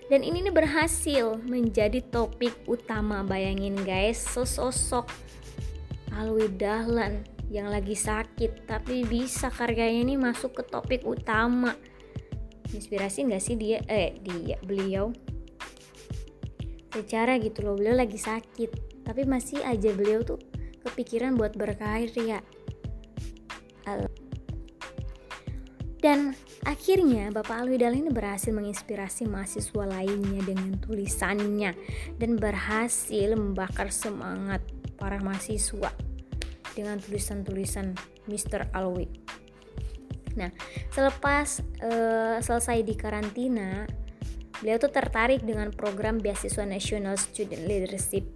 Dan 0.06 0.20
ini 0.20 0.44
nih 0.44 0.54
berhasil 0.54 1.40
menjadi 1.48 2.04
topik 2.12 2.52
utama 2.68 3.24
bayangin 3.24 3.74
guys 3.82 4.20
sesosok 4.20 5.08
Alwi 6.12 6.52
Dahlan 6.54 7.24
yang 7.48 7.72
lagi 7.72 7.96
sakit 7.96 8.68
tapi 8.68 9.02
bisa 9.08 9.48
karyanya 9.48 10.04
ini 10.06 10.14
masuk 10.20 10.60
ke 10.60 10.62
topik 10.68 11.02
utama. 11.08 11.72
Inspirasi 12.70 13.26
nggak 13.26 13.42
sih 13.42 13.56
dia? 13.56 13.80
Eh 13.88 14.14
dia 14.20 14.60
beliau. 14.60 15.10
Secara 16.92 17.40
gitu 17.42 17.66
loh 17.66 17.74
beliau 17.74 17.96
lagi 17.98 18.20
sakit 18.20 19.02
tapi 19.02 19.26
masih 19.26 19.60
aja 19.66 19.90
beliau 19.92 20.22
tuh 20.22 20.40
kepikiran 20.84 21.36
buat 21.36 21.56
berkarya 21.56 22.40
dan 26.04 26.36
akhirnya 26.68 27.32
Bapak 27.32 27.64
Alwi 27.64 27.80
Dahlan 27.80 28.04
ini 28.04 28.12
berhasil 28.12 28.52
menginspirasi 28.52 29.24
mahasiswa 29.24 29.88
lainnya 29.88 30.44
dengan 30.44 30.76
tulisannya 30.76 31.72
dan 32.20 32.36
berhasil 32.36 33.32
membakar 33.32 33.88
semangat 33.88 34.60
para 35.00 35.16
mahasiswa 35.24 35.88
dengan 36.76 37.00
tulisan-tulisan 37.00 37.96
Mr. 38.28 38.68
Alwi. 38.76 39.08
Nah, 40.36 40.52
selepas 40.92 41.64
uh, 41.80 42.36
selesai 42.36 42.84
di 42.84 42.92
karantina, 43.00 43.88
beliau 44.60 44.76
tuh 44.76 44.92
tertarik 44.92 45.40
dengan 45.40 45.72
program 45.72 46.20
beasiswa 46.20 46.68
National 46.68 47.16
Student 47.16 47.64
Leadership. 47.64 48.28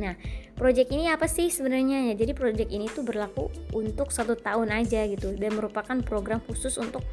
Nah, 0.00 0.16
proyek 0.58 0.90
ini 0.90 1.06
apa 1.08 1.30
sih 1.30 1.48
sebenarnya 1.48 2.12
ya? 2.12 2.14
Jadi 2.18 2.34
proyek 2.34 2.68
ini 2.68 2.90
tuh 2.90 3.06
berlaku 3.06 3.48
untuk 3.70 4.10
satu 4.10 4.34
tahun 4.34 4.74
aja 4.74 5.06
gitu 5.06 5.32
dan 5.38 5.54
merupakan 5.54 5.94
program 6.02 6.42
khusus 6.42 6.74
untuk 6.76 7.06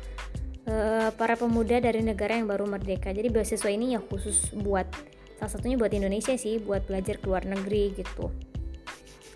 uh, 0.65 1.13
para 1.13 1.37
pemuda 1.37 1.77
dari 1.77 2.01
negara 2.01 2.35
yang 2.35 2.49
baru 2.49 2.65
merdeka. 2.65 3.13
Jadi 3.13 3.29
beasiswa 3.29 3.69
ini 3.69 3.93
ya 3.93 4.01
khusus 4.01 4.49
buat 4.57 4.89
salah 5.37 5.51
satunya 5.53 5.77
buat 5.77 5.93
Indonesia 5.93 6.33
sih, 6.33 6.57
buat 6.57 6.89
belajar 6.89 7.21
ke 7.21 7.25
luar 7.29 7.45
negeri 7.45 7.93
gitu. 7.93 8.33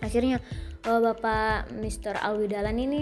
Akhirnya 0.02 0.42
uh, 0.90 1.00
Bapak 1.00 1.70
Mr. 1.78 2.18
Alwidalan 2.18 2.76
ini 2.76 3.00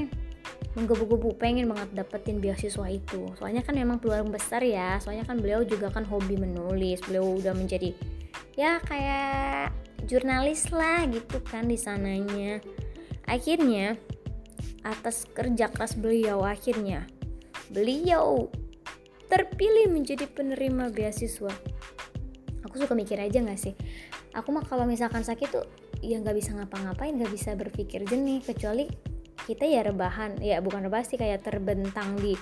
menggebu-gebu 0.76 1.34
pengen 1.40 1.66
banget 1.66 1.90
dapetin 1.90 2.38
beasiswa 2.38 2.86
itu 2.86 3.34
soalnya 3.34 3.66
kan 3.66 3.74
memang 3.74 3.98
peluang 3.98 4.30
besar 4.30 4.62
ya 4.62 5.02
soalnya 5.02 5.26
kan 5.26 5.42
beliau 5.42 5.66
juga 5.66 5.90
kan 5.90 6.06
hobi 6.06 6.38
menulis 6.38 7.02
beliau 7.02 7.34
udah 7.34 7.50
menjadi 7.56 7.98
ya 8.58 8.82
kayak 8.82 9.70
jurnalis 10.10 10.66
lah 10.74 11.06
gitu 11.06 11.38
kan 11.46 11.70
di 11.70 11.78
sananya. 11.78 12.58
Akhirnya 13.30 13.94
atas 14.82 15.30
kerja 15.30 15.70
keras 15.70 15.94
beliau 15.94 16.42
akhirnya 16.42 17.06
beliau 17.70 18.50
terpilih 19.30 19.92
menjadi 19.92 20.26
penerima 20.26 20.90
beasiswa. 20.90 21.52
Aku 22.66 22.74
suka 22.80 22.98
mikir 22.98 23.20
aja 23.20 23.38
gak 23.44 23.60
sih? 23.60 23.78
Aku 24.34 24.50
mah 24.50 24.66
kalau 24.66 24.88
misalkan 24.88 25.22
sakit 25.22 25.48
tuh 25.54 25.66
ya 26.02 26.18
nggak 26.22 26.36
bisa 26.38 26.54
ngapa-ngapain 26.54 27.14
nggak 27.18 27.32
bisa 27.34 27.58
berpikir 27.58 28.06
jernih 28.06 28.38
kecuali 28.38 28.86
kita 29.46 29.68
ya 29.68 29.86
rebahan 29.86 30.40
ya 30.42 30.58
bukan 30.58 30.88
rebah 30.88 31.04
sih 31.06 31.14
kayak 31.20 31.46
terbentang 31.46 32.18
di 32.18 32.34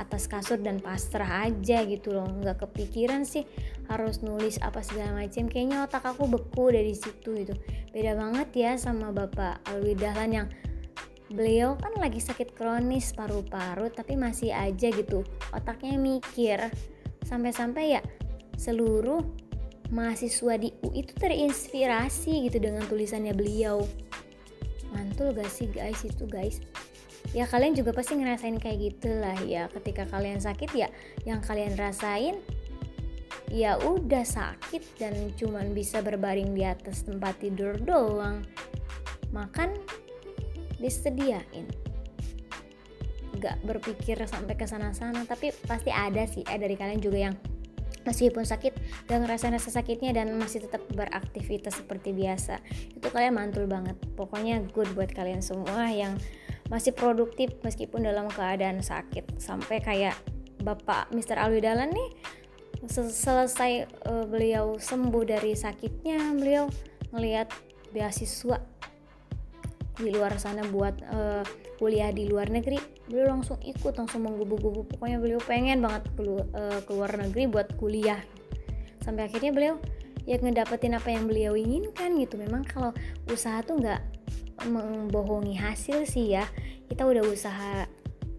atas 0.00 0.26
kasur 0.26 0.56
dan 0.58 0.80
pasrah 0.80 1.46
aja 1.46 1.84
gitu 1.84 2.16
loh. 2.16 2.26
Nggak 2.26 2.66
kepikiran 2.66 3.28
sih 3.28 3.44
harus 3.86 4.24
nulis 4.24 4.56
apa 4.64 4.80
segala 4.80 5.22
macam 5.22 5.46
kayaknya 5.46 5.84
otak 5.84 6.02
aku 6.08 6.26
beku 6.26 6.72
dari 6.72 6.96
situ 6.96 7.36
gitu. 7.36 7.54
Beda 7.92 8.16
banget 8.16 8.48
ya 8.56 8.72
sama 8.80 9.12
bapak 9.12 9.62
Alwi 9.68 9.94
Dahlan 9.94 10.30
yang 10.32 10.48
beliau 11.30 11.78
kan 11.78 11.94
lagi 11.94 12.18
sakit 12.18 12.58
kronis 12.58 13.14
paru-paru 13.14 13.92
tapi 13.92 14.18
masih 14.18 14.50
aja 14.50 14.90
gitu. 14.90 15.22
Otaknya 15.54 15.94
mikir. 16.00 16.58
Sampai-sampai 17.20 18.00
ya 18.00 18.02
seluruh 18.56 19.22
mahasiswa 19.90 20.54
di 20.58 20.70
UI 20.86 21.02
itu 21.02 21.12
terinspirasi 21.18 22.46
gitu 22.46 22.62
dengan 22.62 22.86
tulisannya 22.86 23.34
beliau 23.34 23.82
mantul 25.20 25.36
gak 25.36 25.52
sih 25.52 25.68
guys 25.68 26.00
itu 26.00 26.24
guys. 26.24 26.64
Ya 27.36 27.44
kalian 27.44 27.76
juga 27.76 27.92
pasti 27.92 28.16
ngerasain 28.16 28.56
kayak 28.56 28.80
gitulah 28.80 29.36
ya. 29.44 29.68
Ketika 29.68 30.08
kalian 30.08 30.40
sakit 30.40 30.72
ya 30.72 30.88
yang 31.28 31.44
kalian 31.44 31.76
rasain 31.76 32.40
ya 33.52 33.76
udah 33.76 34.24
sakit 34.24 34.80
dan 34.96 35.12
cuman 35.36 35.76
bisa 35.76 36.00
berbaring 36.00 36.56
di 36.56 36.64
atas 36.64 37.04
tempat 37.04 37.36
tidur 37.36 37.76
doang. 37.76 38.40
Makan 39.28 39.76
disediain. 40.80 41.68
Gak 43.36 43.60
berpikir 43.60 44.16
sampai 44.24 44.56
ke 44.56 44.64
sana-sana 44.64 45.28
tapi 45.28 45.52
pasti 45.68 45.92
ada 45.92 46.24
sih. 46.24 46.48
Eh 46.48 46.56
dari 46.56 46.80
kalian 46.80 47.04
juga 47.04 47.28
yang 47.28 47.36
meskipun 48.04 48.44
sakit 48.46 48.72
gak 49.06 49.18
ngerasain 49.20 49.52
rasa 49.52 49.70
sakitnya 49.70 50.16
dan 50.16 50.32
masih 50.36 50.64
tetap 50.64 50.80
beraktivitas 50.92 51.80
seperti 51.80 52.16
biasa 52.16 52.60
itu 52.96 53.06
kalian 53.12 53.36
mantul 53.36 53.68
banget 53.68 53.96
pokoknya 54.16 54.64
good 54.72 54.88
buat 54.96 55.12
kalian 55.12 55.44
semua 55.44 55.88
yang 55.92 56.16
masih 56.70 56.94
produktif 56.94 57.50
meskipun 57.66 58.06
dalam 58.06 58.30
keadaan 58.30 58.80
sakit 58.80 59.36
sampai 59.42 59.82
kayak 59.82 60.14
bapak 60.62 61.10
Mr. 61.10 61.40
Alwi 61.40 61.60
Dalan 61.64 61.90
nih 61.90 62.10
selesai 62.88 63.90
uh, 64.08 64.24
beliau 64.24 64.78
sembuh 64.80 65.24
dari 65.26 65.52
sakitnya 65.52 66.32
beliau 66.38 66.70
ngelihat 67.12 67.50
beasiswa 67.90 68.62
di 69.98 70.10
luar 70.14 70.38
sana 70.38 70.62
buat 70.68 70.94
uh, 71.10 71.42
kuliah 71.80 72.12
di 72.12 72.28
luar 72.28 72.52
negeri 72.52 72.76
beliau 73.10 73.34
langsung 73.34 73.58
ikut 73.64 73.96
langsung 73.98 74.22
menggubu-gubu. 74.22 74.86
Pokoknya 74.86 75.18
beliau 75.18 75.40
pengen 75.42 75.82
banget 75.82 76.06
keluar, 76.14 76.46
uh, 76.54 76.80
keluar 76.86 77.10
negeri 77.18 77.50
buat 77.50 77.68
kuliah. 77.74 78.22
Sampai 79.02 79.26
akhirnya 79.26 79.50
beliau 79.50 79.74
ya 80.28 80.38
ngedapetin 80.38 80.94
apa 80.94 81.10
yang 81.10 81.26
beliau 81.26 81.58
inginkan 81.58 82.14
gitu. 82.22 82.38
Memang 82.38 82.62
kalau 82.62 82.94
usaha 83.26 83.58
tuh 83.66 83.80
nggak 83.82 84.00
membohongi 84.70 85.58
hasil 85.58 86.06
sih 86.06 86.38
ya. 86.38 86.46
Kita 86.86 87.02
udah 87.08 87.24
usaha 87.26 87.88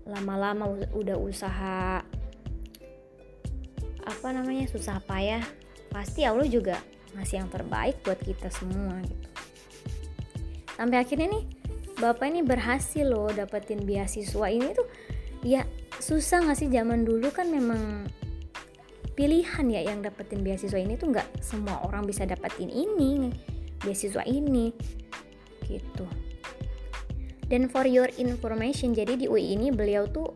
lama-lama 0.08 0.72
udah 0.96 1.18
usaha 1.20 2.00
apa 4.02 4.28
namanya 4.32 4.70
susah 4.72 5.04
payah. 5.04 5.44
Pasti 5.92 6.24
Allah 6.24 6.48
juga 6.48 6.80
ngasih 7.12 7.44
yang 7.44 7.50
terbaik 7.52 8.00
buat 8.08 8.20
kita 8.24 8.48
semua 8.48 9.04
gitu 9.04 9.31
sampai 10.82 10.98
akhirnya 10.98 11.30
nih 11.38 11.46
bapak 12.02 12.34
ini 12.34 12.42
berhasil 12.42 13.06
loh 13.06 13.30
dapetin 13.30 13.86
beasiswa 13.86 14.50
ini 14.50 14.74
tuh. 14.74 14.90
Ya 15.46 15.70
susah 16.02 16.42
nggak 16.42 16.58
sih 16.58 16.70
zaman 16.74 17.06
dulu 17.06 17.30
kan 17.30 17.54
memang 17.54 18.10
pilihan 19.14 19.70
ya 19.70 19.94
yang 19.94 20.02
dapetin 20.02 20.42
beasiswa 20.42 20.82
ini 20.82 20.98
tuh 20.98 21.14
nggak 21.14 21.46
semua 21.46 21.86
orang 21.86 22.10
bisa 22.10 22.26
dapetin 22.26 22.74
ini 22.74 23.30
beasiswa 23.86 24.26
ini 24.26 24.74
gitu. 25.70 26.10
Dan 27.46 27.70
for 27.70 27.86
your 27.86 28.10
information 28.18 28.98
jadi 28.98 29.22
di 29.22 29.30
UI 29.30 29.54
ini 29.54 29.70
beliau 29.70 30.10
tuh 30.10 30.34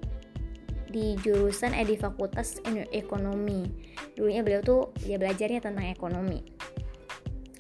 di 0.94 1.18
jurusan 1.25 1.74
eh 1.74 1.90
di 1.90 1.98
fakultas 1.98 2.62
ekonomi. 2.94 3.66
Dulunya 4.14 4.46
beliau 4.46 4.62
tuh 4.62 4.82
ya 5.10 5.18
belajarnya 5.18 5.66
tentang 5.66 5.90
ekonomi 5.90 6.46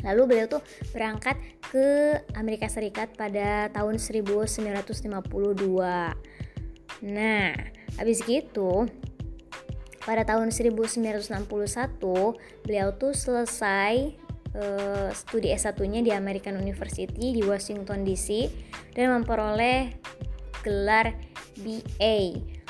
lalu 0.05 0.21
beliau 0.29 0.47
tuh 0.47 0.61
berangkat 0.93 1.35
ke 1.73 2.21
Amerika 2.37 2.69
Serikat 2.69 3.11
pada 3.17 3.67
tahun 3.73 3.97
1952 3.97 5.09
nah 7.05 7.51
habis 7.97 8.21
gitu 8.23 8.87
pada 10.05 10.21
tahun 10.21 10.53
1961 10.53 11.25
beliau 12.63 12.87
tuh 12.93 13.17
selesai 13.17 14.13
uh, 14.55 15.09
studi 15.11 15.51
S1-nya 15.51 16.05
di 16.05 16.11
American 16.13 16.61
University 16.61 17.33
di 17.33 17.41
Washington 17.41 18.05
DC 18.05 18.47
dan 18.93 19.11
memperoleh 19.17 19.91
gelar 20.61 21.13
BA. 21.61 22.17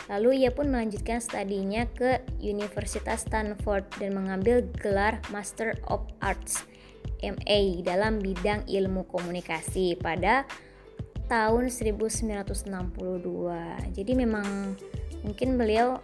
Lalu 0.06 0.46
ia 0.46 0.54
pun 0.54 0.70
melanjutkan 0.70 1.18
studinya 1.18 1.90
ke 1.90 2.22
Universitas 2.38 3.26
Stanford 3.26 3.90
dan 3.98 4.14
mengambil 4.14 4.62
gelar 4.78 5.18
Master 5.34 5.82
of 5.90 6.06
Arts 6.22 6.62
MA 7.34 7.82
dalam 7.82 8.22
bidang 8.22 8.68
ilmu 8.70 9.10
komunikasi 9.10 9.98
pada 9.98 10.46
tahun 11.26 11.74
1962. 11.74 12.70
Jadi 13.98 14.12
memang 14.14 14.78
mungkin 15.26 15.58
beliau 15.58 15.98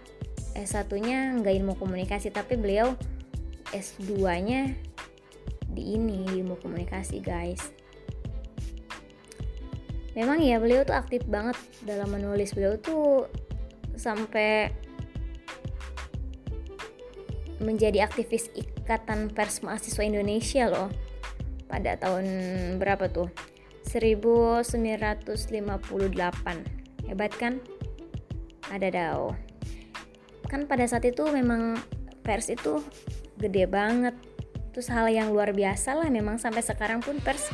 S1-nya 0.57 1.37
nggak 1.39 1.55
ilmu 1.61 1.73
komunikasi 1.77 2.33
tapi 2.33 2.57
beliau 2.57 2.97
S2-nya 3.71 4.75
di 5.71 5.95
ini 5.95 6.27
ilmu 6.27 6.59
komunikasi 6.59 7.23
guys. 7.23 7.71
Memang 10.11 10.43
ya 10.43 10.59
beliau 10.59 10.83
tuh 10.83 10.97
aktif 10.97 11.23
banget 11.23 11.55
dalam 11.87 12.11
menulis. 12.11 12.51
Beliau 12.51 12.75
tuh 12.75 13.31
sampai 13.95 14.73
menjadi 17.61 18.03
aktivis 18.03 18.49
ikatan 18.57 19.31
pers 19.31 19.61
mahasiswa 19.61 20.03
Indonesia 20.03 20.65
loh 20.67 20.89
pada 21.71 21.95
tahun 21.95 22.27
berapa 22.75 23.07
tuh? 23.07 23.31
1958 23.87 25.47
hebat 27.07 27.31
kan? 27.39 27.63
Ada 28.67 28.87
dao. 28.91 29.31
Kan 30.51 30.67
pada 30.67 30.83
saat 30.83 31.07
itu 31.07 31.23
memang 31.31 31.79
pers 32.27 32.51
itu 32.51 32.83
gede 33.39 33.71
banget. 33.71 34.19
Terus 34.71 34.87
hal 34.91 35.07
yang 35.11 35.31
luar 35.31 35.51
biasa 35.51 35.95
lah 35.95 36.07
memang 36.07 36.39
sampai 36.39 36.63
sekarang 36.63 37.03
pun 37.03 37.19
pers 37.23 37.51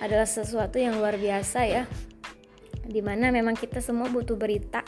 adalah 0.00 0.24
sesuatu 0.24 0.80
yang 0.80 0.96
luar 0.96 1.16
biasa 1.16 1.60
ya. 1.68 1.84
Di 2.88 3.04
mana 3.04 3.28
memang 3.28 3.52
kita 3.52 3.84
semua 3.84 4.08
butuh 4.08 4.38
berita. 4.38 4.80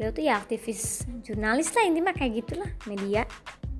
Beliau 0.00 0.10
tuh 0.10 0.24
ya 0.24 0.40
aktivis 0.40 1.04
jurnalis 1.20 1.68
lah 1.76 1.84
intinya 1.84 2.16
kayak 2.16 2.44
gitulah 2.44 2.70
media. 2.88 3.28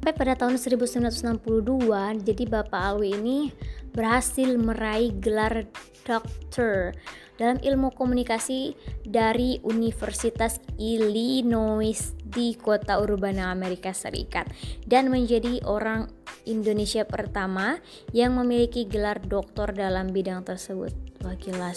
Sampai 0.04 0.20
pada 0.20 0.36
tahun 0.36 0.60
1962 0.60 2.28
jadi 2.28 2.44
Bapak 2.44 2.82
Alwi 2.92 3.16
ini 3.16 3.48
berhasil 3.94 4.50
meraih 4.58 5.14
gelar 5.22 5.64
dokter 6.04 6.92
dalam 7.34 7.58
ilmu 7.58 7.90
komunikasi 7.94 8.78
dari 9.02 9.58
Universitas 9.66 10.62
Illinois 10.78 12.14
di 12.22 12.54
kota 12.54 12.98
urbana 13.02 13.50
Amerika 13.50 13.90
Serikat 13.90 14.46
dan 14.86 15.10
menjadi 15.10 15.62
orang 15.66 16.10
Indonesia 16.44 17.02
pertama 17.08 17.80
yang 18.12 18.36
memiliki 18.36 18.84
gelar 18.86 19.18
doktor 19.22 19.72
dalam 19.72 20.12
bidang 20.12 20.44
tersebut. 20.44 20.92
Wah 21.24 21.34
gila. 21.40 21.72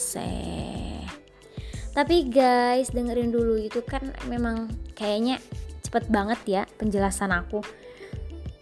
Tapi 1.97 2.29
guys, 2.29 2.93
dengerin 2.93 3.33
dulu 3.33 3.57
itu 3.57 3.81
kan 3.81 4.13
memang 4.29 4.69
kayaknya 4.93 5.41
cepet 5.81 6.11
banget 6.13 6.39
ya 6.45 6.63
penjelasan 6.77 7.33
aku. 7.33 7.63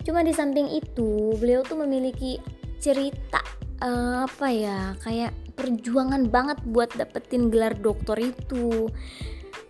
Cuma 0.06 0.22
di 0.22 0.32
samping 0.32 0.70
itu, 0.70 1.34
beliau 1.42 1.66
tuh 1.66 1.82
memiliki 1.82 2.38
cerita 2.80 3.42
uh, 3.82 4.26
apa 4.28 4.48
ya, 4.52 4.80
kayak 5.02 5.34
perjuangan 5.56 6.28
banget 6.28 6.60
buat 6.68 6.92
dapetin 6.94 7.48
gelar 7.50 7.74
doktor 7.80 8.20
itu. 8.20 8.92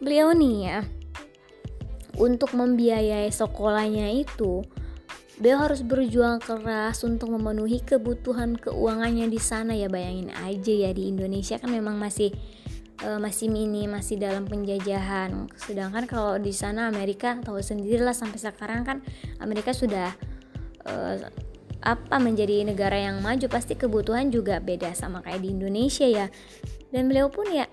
Beliau 0.02 0.34
nih 0.36 0.58
ya 0.66 0.80
untuk 2.16 2.56
membiayai 2.56 3.28
sekolahnya 3.32 4.12
itu 4.16 4.64
beliau 5.36 5.68
harus 5.68 5.84
berjuang 5.84 6.40
keras 6.40 7.04
untuk 7.04 7.28
memenuhi 7.36 7.84
kebutuhan 7.84 8.56
keuangannya 8.56 9.28
di 9.28 9.40
sana 9.40 9.76
ya. 9.76 9.92
Bayangin 9.92 10.32
aja 10.32 10.74
ya 10.74 10.92
di 10.96 11.12
Indonesia 11.12 11.60
kan 11.60 11.72
memang 11.72 12.00
masih 12.00 12.32
uh, 13.04 13.20
masih 13.20 13.52
mini 13.52 13.88
masih 13.88 14.16
dalam 14.16 14.48
penjajahan. 14.48 15.52
Sedangkan 15.60 16.08
kalau 16.08 16.40
di 16.40 16.56
sana 16.56 16.88
Amerika 16.88 17.36
tahu 17.44 17.60
sendirilah 17.60 18.16
sampai 18.16 18.40
sekarang 18.40 18.88
kan 18.88 18.98
Amerika 19.44 19.76
sudah 19.76 20.16
uh, 20.88 21.20
apa 21.82 22.16
menjadi 22.22 22.64
negara 22.64 22.96
yang 22.96 23.20
maju? 23.20 23.48
Pasti 23.50 23.76
kebutuhan 23.76 24.32
juga 24.32 24.62
beda 24.64 24.94
sama 24.94 25.20
kayak 25.26 25.44
di 25.44 25.50
Indonesia 25.52 26.08
ya. 26.08 26.28
Dan 26.94 27.12
beliau 27.12 27.28
pun 27.28 27.50
ya 27.52 27.68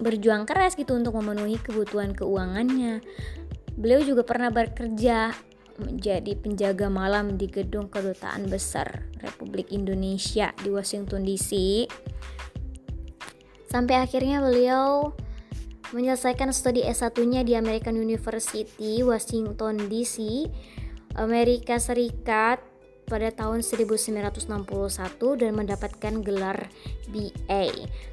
berjuang 0.00 0.44
keras 0.48 0.74
gitu 0.74 0.96
untuk 0.96 1.16
memenuhi 1.18 1.60
kebutuhan 1.60 2.16
keuangannya. 2.16 3.04
Beliau 3.74 4.00
juga 4.06 4.22
pernah 4.22 4.50
bekerja 4.54 5.34
menjadi 5.78 6.38
penjaga 6.38 6.86
malam 6.86 7.34
di 7.34 7.50
gedung 7.50 7.90
kedutaan 7.90 8.46
besar 8.46 9.10
Republik 9.18 9.74
Indonesia 9.74 10.54
di 10.62 10.70
Washington 10.70 11.26
DC 11.26 11.50
sampai 13.74 13.98
akhirnya 13.98 14.38
beliau 14.38 15.10
menyelesaikan 15.90 16.54
studi 16.54 16.86
S1-nya 16.86 17.42
di 17.42 17.58
American 17.58 17.98
University 17.98 19.02
Washington 19.02 19.90
DC 19.90 20.46
Amerika 21.18 21.82
Serikat 21.82 22.62
pada 23.04 23.28
tahun 23.30 23.60
1961 23.60 25.40
dan 25.40 25.52
mendapatkan 25.52 26.14
gelar 26.24 26.68
BA. 27.12 27.64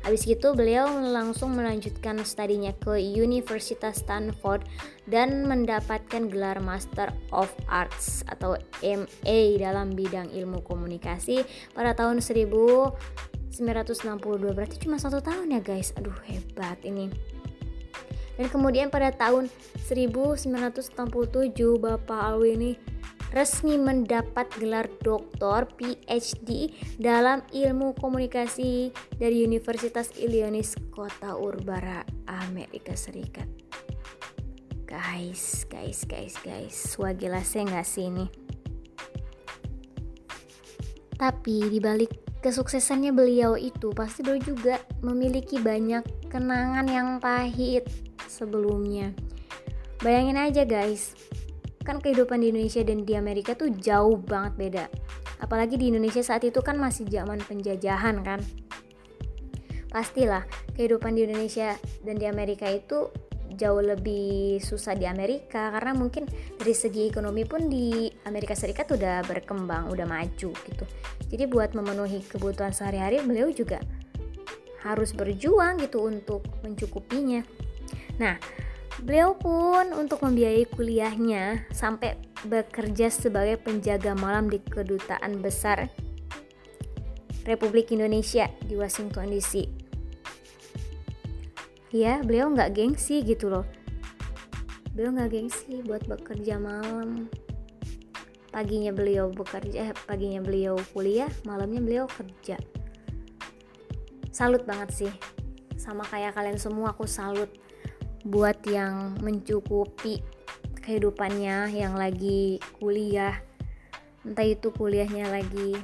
Habis 0.04 0.27
itu 0.27 0.51
beliau 0.51 0.91
langsung 0.99 1.56
melanjutkan 1.56 2.19
studinya 2.27 2.75
ke 2.75 2.99
Universitas 2.99 4.04
Stanford 4.04 4.67
dan 5.08 5.47
mendapatkan 5.47 6.27
gelar 6.27 6.60
Master 6.60 7.15
of 7.32 7.47
Arts 7.71 8.27
atau 8.27 8.60
MA 8.84 9.39
dalam 9.58 9.95
bidang 9.95 10.30
ilmu 10.32 10.62
komunikasi 10.63 11.43
pada 11.73 11.95
tahun 11.95 12.19
1962 12.19 14.56
berarti 14.56 14.75
cuma 14.84 14.99
satu 14.99 15.23
tahun 15.23 15.56
ya 15.56 15.62
guys? 15.63 15.95
Aduh 15.97 16.15
hebat 16.27 16.84
ini. 16.84 17.08
Dan 18.39 18.47
kemudian 18.49 18.89
pada 18.89 19.13
tahun 19.13 19.54
1967 19.86 20.97
Bapak 21.77 22.21
Alwi 22.25 22.58
ini 22.58 22.71
resmi 23.32 23.80
mendapat 23.80 24.52
gelar 24.60 24.91
doktor 25.00 25.72
PhD 25.80 26.76
dalam 27.00 27.39
ilmu 27.56 27.96
komunikasi 27.96 28.91
dari 29.15 29.48
Universitas 29.48 30.12
Illinois 30.20 30.67
Kota 30.91 31.39
Urbana, 31.39 32.04
Amerika 32.28 32.91
Serikat. 32.94 33.48
Guys, 34.84 35.63
guys, 35.72 36.04
guys, 36.04 36.36
guys, 36.44 37.00
wah 37.00 37.15
saya 37.48 37.63
nggak 37.63 37.88
sih 37.88 38.12
ini. 38.12 38.28
Tapi 41.15 41.72
dibalik 41.72 42.12
kesuksesannya 42.44 43.15
beliau 43.15 43.56
itu 43.56 43.96
pasti 43.96 44.26
beliau 44.26 44.44
juga 44.44 44.76
memiliki 45.00 45.62
banyak 45.63 46.28
kenangan 46.28 46.84
yang 46.91 47.10
pahit 47.24 47.88
sebelumnya. 48.28 49.15
Bayangin 50.02 50.36
aja 50.41 50.65
guys, 50.65 51.13
kan 51.82 51.98
kehidupan 51.98 52.41
di 52.41 52.54
Indonesia 52.54 52.82
dan 52.86 53.04
di 53.04 53.13
Amerika 53.17 53.58
tuh 53.58 53.74
jauh 53.74 54.17
banget 54.17 54.54
beda 54.58 54.86
apalagi 55.41 55.76
di 55.78 55.89
Indonesia 55.89 56.22
saat 56.22 56.46
itu 56.46 56.62
kan 56.62 56.78
masih 56.78 57.10
zaman 57.10 57.41
penjajahan 57.41 58.22
kan 58.22 58.39
pastilah 59.91 60.48
kehidupan 60.78 61.17
di 61.17 61.28
Indonesia 61.28 61.76
dan 62.06 62.15
di 62.15 62.26
Amerika 62.26 62.70
itu 62.72 63.12
jauh 63.60 63.84
lebih 63.84 64.63
susah 64.63 64.96
di 64.96 65.04
Amerika 65.04 65.70
karena 65.76 65.91
mungkin 65.91 66.24
dari 66.56 66.72
segi 66.72 67.12
ekonomi 67.12 67.44
pun 67.44 67.67
di 67.67 68.08
Amerika 68.24 68.56
Serikat 68.56 68.88
udah 68.96 69.28
berkembang, 69.28 69.91
udah 69.91 70.08
maju 70.08 70.52
gitu. 70.56 70.86
Jadi 71.28 71.44
buat 71.52 71.76
memenuhi 71.76 72.24
kebutuhan 72.24 72.72
sehari-hari 72.72 73.20
beliau 73.24 73.52
juga 73.52 73.84
harus 74.82 75.13
berjuang 75.13 75.84
gitu 75.84 76.08
untuk 76.08 76.48
mencukupinya. 76.65 77.44
Nah, 78.17 78.39
beliau 78.99 79.39
pun 79.39 79.95
untuk 79.95 80.19
membiayai 80.27 80.67
kuliahnya 80.67 81.71
sampai 81.71 82.19
bekerja 82.43 83.08
sebagai 83.08 83.56
penjaga 83.63 84.12
malam 84.12 84.51
di 84.51 84.60
kedutaan 84.60 85.39
besar 85.39 85.88
Republik 87.47 87.95
Indonesia 87.95 88.51
di 88.67 88.75
Washington 88.75 89.32
DC 89.32 89.82
ya 91.91 92.23
beliau 92.23 92.47
nggak 92.47 92.71
gengsi 92.71 93.19
gitu 93.21 93.51
loh. 93.51 93.67
Beliau 94.95 95.12
nggak 95.15 95.32
gengsi 95.32 95.84
buat 95.84 96.04
bekerja 96.08 96.56
malam. 96.56 97.27
Paginya 98.51 98.91
beliau 98.91 99.32
bekerja 99.32 99.91
eh, 99.91 99.95
paginya 100.08 100.43
beliau 100.43 100.75
kuliah 100.95 101.32
malamnya 101.43 101.80
beliau 101.84 102.06
kerja. 102.08 102.60
Salut 104.32 104.63
banget 104.63 104.89
sih. 104.95 105.13
Sama 105.75 106.08
kayak 106.08 106.36
kalian 106.36 106.60
semua 106.60 106.95
aku 106.95 107.08
salut 107.08 107.51
buat 108.26 108.62
yang 108.68 109.18
mencukupi 109.22 110.22
kehidupannya 110.82 111.74
yang 111.74 111.94
lagi 111.98 112.58
kuliah. 112.78 113.38
Entah 114.22 114.46
itu 114.46 114.70
kuliahnya 114.74 115.30
lagi 115.30 115.78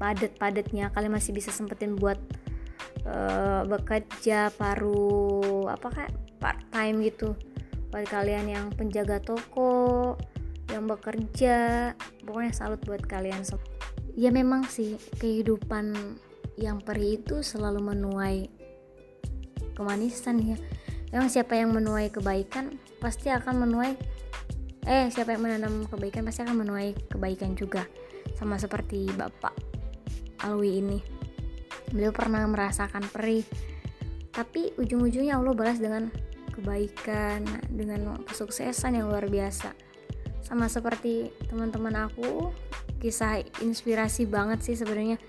padet-padetnya 0.00 0.90
kalian 0.96 1.12
masih 1.12 1.36
bisa 1.36 1.52
sempetin 1.52 1.94
buat 1.94 2.16
uh, 3.04 3.68
bekerja 3.68 4.48
paruh 4.56 5.68
apa 5.68 5.88
kak 5.92 6.10
part 6.40 6.60
time 6.72 7.04
gitu. 7.04 7.36
Buat 7.90 8.06
kalian 8.06 8.46
yang 8.46 8.66
penjaga 8.74 9.18
toko 9.18 10.14
yang 10.70 10.86
bekerja 10.86 11.92
pokoknya 12.22 12.54
salut 12.54 12.78
buat 12.86 13.02
kalian 13.02 13.42
ya 14.14 14.30
memang 14.30 14.66
sih 14.70 14.98
kehidupan 15.18 15.94
yang 16.58 16.78
perih 16.82 17.18
itu 17.18 17.42
selalu 17.42 17.94
menuai 17.94 18.59
kemanisan 19.80 20.36
ya 20.44 20.60
memang 21.10 21.32
siapa 21.32 21.56
yang 21.56 21.72
menuai 21.72 22.12
kebaikan 22.12 22.76
pasti 23.00 23.32
akan 23.32 23.64
menuai 23.64 23.96
eh 24.84 25.08
siapa 25.12 25.36
yang 25.36 25.44
menanam 25.44 25.84
kebaikan 25.88 26.24
pasti 26.24 26.44
akan 26.44 26.64
menuai 26.64 26.96
kebaikan 27.08 27.52
juga. 27.56 27.84
Sama 28.36 28.56
seperti 28.56 29.10
bapak 29.12 29.52
Alwi 30.44 30.80
ini. 30.80 30.98
Beliau 31.92 32.14
pernah 32.14 32.46
merasakan 32.48 33.04
perih. 33.10 33.44
Tapi 34.30 34.72
ujung-ujungnya 34.78 35.36
Allah 35.36 35.52
balas 35.52 35.82
dengan 35.82 36.08
kebaikan 36.54 37.44
dengan 37.68 38.16
kesuksesan 38.24 38.96
yang 38.96 39.10
luar 39.10 39.26
biasa. 39.28 39.74
Sama 40.40 40.70
seperti 40.70 41.28
teman-teman 41.50 42.08
aku 42.08 42.54
kisah 43.02 43.44
inspirasi 43.60 44.24
banget 44.24 44.64
sih 44.64 44.76
sebenarnya. 44.78 45.20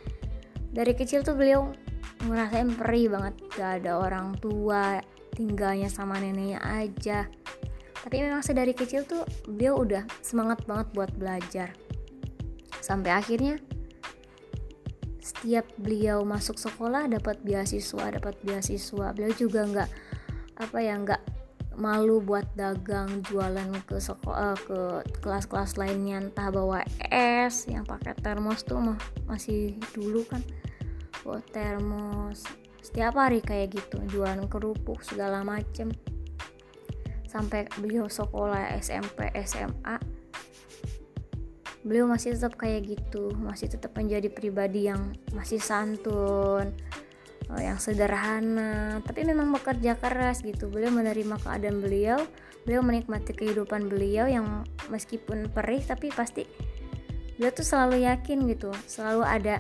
Dari 0.72 0.96
kecil 0.96 1.28
tuh 1.28 1.36
beliau 1.36 1.76
ngerasain 2.26 2.70
perih 2.78 3.08
banget. 3.10 3.36
Gak 3.58 3.72
ada 3.84 3.98
orang 3.98 4.38
tua 4.38 5.02
tinggalnya 5.34 5.88
sama 5.88 6.20
neneknya 6.20 6.60
aja. 6.62 7.26
Tapi 8.02 8.18
memang 8.18 8.42
sedari 8.42 8.74
kecil 8.74 9.06
tuh 9.06 9.24
beliau 9.46 9.82
udah 9.82 10.06
semangat 10.26 10.66
banget 10.66 10.88
buat 10.98 11.12
belajar. 11.14 11.70
Sampai 12.82 13.14
akhirnya 13.14 13.62
setiap 15.22 15.70
beliau 15.78 16.26
masuk 16.26 16.58
sekolah 16.58 17.06
dapat 17.06 17.38
beasiswa 17.46 18.10
dapat 18.10 18.36
beasiswa. 18.42 19.14
Beliau 19.14 19.34
juga 19.38 19.62
nggak 19.70 19.90
apa 20.62 20.78
ya 20.82 20.98
nggak 20.98 21.22
malu 21.78 22.20
buat 22.20 22.46
dagang 22.58 23.22
jualan 23.26 23.70
ke 23.86 24.02
sekolah 24.02 24.58
ke 24.66 24.80
kelas-kelas 25.22 25.78
lainnya. 25.78 26.26
Entah 26.26 26.50
bawa 26.50 26.82
es 27.14 27.70
yang 27.70 27.86
pakai 27.86 28.18
termos 28.18 28.66
tuh 28.66 28.82
mah 28.82 29.00
masih 29.30 29.78
dulu 29.94 30.26
kan 30.26 30.42
bawa 31.22 31.42
termos 31.54 32.44
setiap 32.82 33.14
hari 33.14 33.40
kayak 33.46 33.78
gitu 33.78 34.02
jualan 34.10 34.50
kerupuk 34.50 35.06
segala 35.06 35.46
macem. 35.46 35.94
Sampai 37.30 37.70
beliau 37.80 38.12
sekolah 38.12 38.76
SMP 38.82 39.32
SMA 39.48 39.98
beliau 41.82 42.06
masih 42.06 42.38
tetap 42.38 42.62
kayak 42.62 42.94
gitu 42.94 43.34
masih 43.42 43.66
tetap 43.66 43.98
menjadi 43.98 44.30
pribadi 44.30 44.86
yang 44.86 45.18
masih 45.34 45.58
santun 45.58 46.70
eh, 47.50 47.62
yang 47.66 47.82
sederhana 47.82 49.02
tapi 49.02 49.26
memang 49.26 49.50
bekerja 49.50 49.98
keras 49.98 50.46
gitu. 50.46 50.70
Beliau 50.70 50.94
menerima 50.94 51.42
keadaan 51.42 51.82
beliau 51.82 52.22
beliau 52.62 52.86
menikmati 52.86 53.34
kehidupan 53.34 53.90
beliau 53.90 54.30
yang 54.30 54.46
meskipun 54.94 55.50
perih 55.50 55.82
tapi 55.82 56.14
pasti 56.14 56.46
beliau 57.38 57.52
tuh 57.58 57.66
selalu 57.66 58.06
yakin 58.06 58.46
gitu 58.46 58.70
selalu 58.86 59.26
ada 59.26 59.56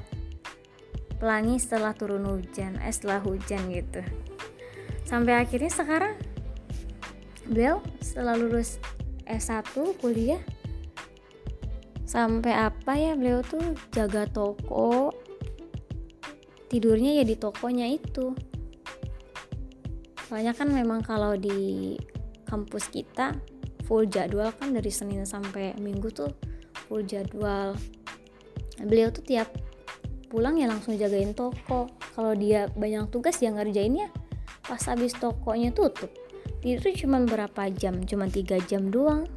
pelangi 1.21 1.61
setelah 1.61 1.93
turun 1.93 2.25
hujan 2.25 2.81
eh 2.81 2.89
setelah 2.89 3.21
hujan 3.21 3.69
gitu. 3.69 4.01
Sampai 5.05 5.37
akhirnya 5.37 5.69
sekarang 5.69 6.17
beliau 7.45 7.85
setelah 8.01 8.33
lulus 8.33 8.81
S1 9.29 9.77
kuliah 10.01 10.41
sampai 12.09 12.51
apa 12.51 12.97
ya 12.97 13.13
beliau 13.13 13.45
tuh 13.45 13.77
jaga 13.93 14.25
toko. 14.25 15.13
Tidurnya 16.67 17.21
ya 17.21 17.23
di 17.23 17.37
tokonya 17.37 17.85
itu. 17.85 18.33
Soalnya 20.25 20.55
kan 20.57 20.73
memang 20.73 21.03
kalau 21.03 21.35
di 21.35 21.95
kampus 22.47 22.87
kita 22.89 23.35
full 23.83 24.07
jadwal 24.07 24.55
kan 24.55 24.71
dari 24.71 24.87
Senin 24.87 25.27
sampai 25.27 25.75
Minggu 25.77 26.09
tuh 26.11 26.31
full 26.87 27.03
jadwal. 27.03 27.75
Beliau 28.79 29.11
tuh 29.11 29.23
tiap 29.27 29.51
pulang 30.31 30.55
ya 30.55 30.71
langsung 30.71 30.95
jagain 30.95 31.35
toko. 31.35 31.91
Kalau 32.15 32.31
dia 32.31 32.71
banyak 32.71 33.11
tugas 33.11 33.35
ya 33.43 33.51
ngerjainnya 33.51 34.07
pas 34.63 34.79
habis 34.87 35.11
tokonya 35.19 35.75
tutup. 35.75 36.07
Tidur 36.63 36.95
cuma 36.95 37.19
berapa 37.27 37.67
jam? 37.75 37.99
Cuma 38.07 38.31
tiga 38.31 38.55
jam 38.63 38.87
doang. 38.87 39.27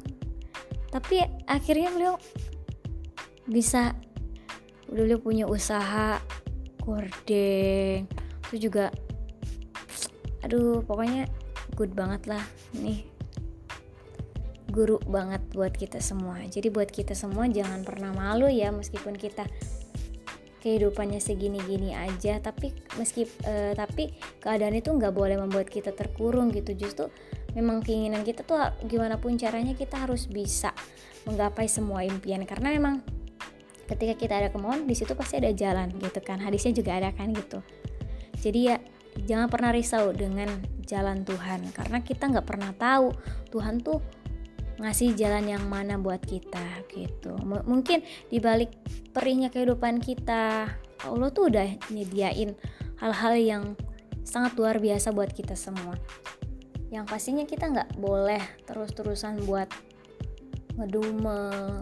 Tapi 0.95 1.19
akhirnya 1.43 1.91
beliau 1.91 2.15
bisa 3.43 3.91
beliau 4.87 5.19
punya 5.19 5.43
usaha 5.43 6.23
gordeng. 6.79 8.07
Itu 8.47 8.71
juga 8.71 8.95
aduh 10.47 10.79
pokoknya 10.87 11.27
good 11.75 11.91
banget 11.91 12.31
lah. 12.31 12.43
Nih 12.79 13.03
guru 14.71 14.99
banget 15.07 15.43
buat 15.51 15.71
kita 15.75 15.99
semua. 15.99 16.39
Jadi 16.47 16.67
buat 16.71 16.87
kita 16.87 17.15
semua 17.15 17.47
jangan 17.47 17.83
pernah 17.83 18.11
malu 18.11 18.51
ya 18.51 18.71
meskipun 18.75 19.15
kita 19.15 19.47
kehidupannya 20.65 21.21
segini-gini 21.21 21.93
aja 21.93 22.41
tapi 22.41 22.73
meski 22.97 23.29
uh, 23.45 23.77
tapi 23.77 24.17
keadaan 24.41 24.73
itu 24.73 24.89
nggak 24.89 25.13
boleh 25.13 25.37
membuat 25.37 25.69
kita 25.69 25.93
terkurung 25.93 26.49
gitu. 26.49 26.73
Justru 26.73 27.13
memang 27.53 27.85
keinginan 27.85 28.25
kita 28.25 28.41
tuh 28.41 28.57
gimana 28.89 29.21
pun 29.21 29.37
caranya 29.37 29.77
kita 29.77 30.01
harus 30.01 30.25
bisa 30.25 30.73
menggapai 31.29 31.69
semua 31.69 32.01
impian. 32.01 32.41
Karena 32.49 32.73
memang 32.73 33.05
ketika 33.85 34.17
kita 34.17 34.33
ada 34.41 34.49
kemauan 34.49 34.89
di 34.89 34.97
situ 34.97 35.13
pasti 35.13 35.37
ada 35.37 35.53
jalan 35.53 35.93
gitu 36.01 36.17
kan 36.25 36.41
hadisnya 36.41 36.73
juga 36.73 36.97
ada 36.97 37.13
kan 37.13 37.29
gitu. 37.29 37.61
Jadi 38.41 38.59
ya 38.73 38.81
jangan 39.29 39.53
pernah 39.53 39.69
risau 39.69 40.09
dengan 40.17 40.49
jalan 40.81 41.21
Tuhan. 41.21 41.69
Karena 41.77 42.01
kita 42.01 42.25
nggak 42.25 42.47
pernah 42.49 42.73
tahu 42.73 43.13
Tuhan 43.53 43.85
tuh 43.85 44.01
ngasih 44.75 45.15
jalan 45.15 45.47
yang 45.47 45.63
mana 45.71 45.95
buat 45.95 46.19
kita 46.23 46.83
gitu. 46.91 47.35
M 47.39 47.63
mungkin 47.63 48.03
dibalik 48.27 48.75
perihnya 49.15 49.47
kehidupan 49.47 50.03
kita 50.03 50.67
Allah 51.03 51.29
tuh 51.31 51.47
udah 51.47 51.67
nyediain 51.91 52.55
hal-hal 52.99 53.33
yang 53.39 53.63
sangat 54.25 54.57
luar 54.59 54.81
biasa 54.81 55.15
buat 55.15 55.31
kita 55.31 55.55
semua. 55.55 55.95
Yang 56.91 57.05
pastinya 57.07 57.45
kita 57.47 57.71
nggak 57.71 57.89
boleh 57.99 58.41
terus-terusan 58.67 59.43
buat 59.47 59.67
ngedume 60.75 61.39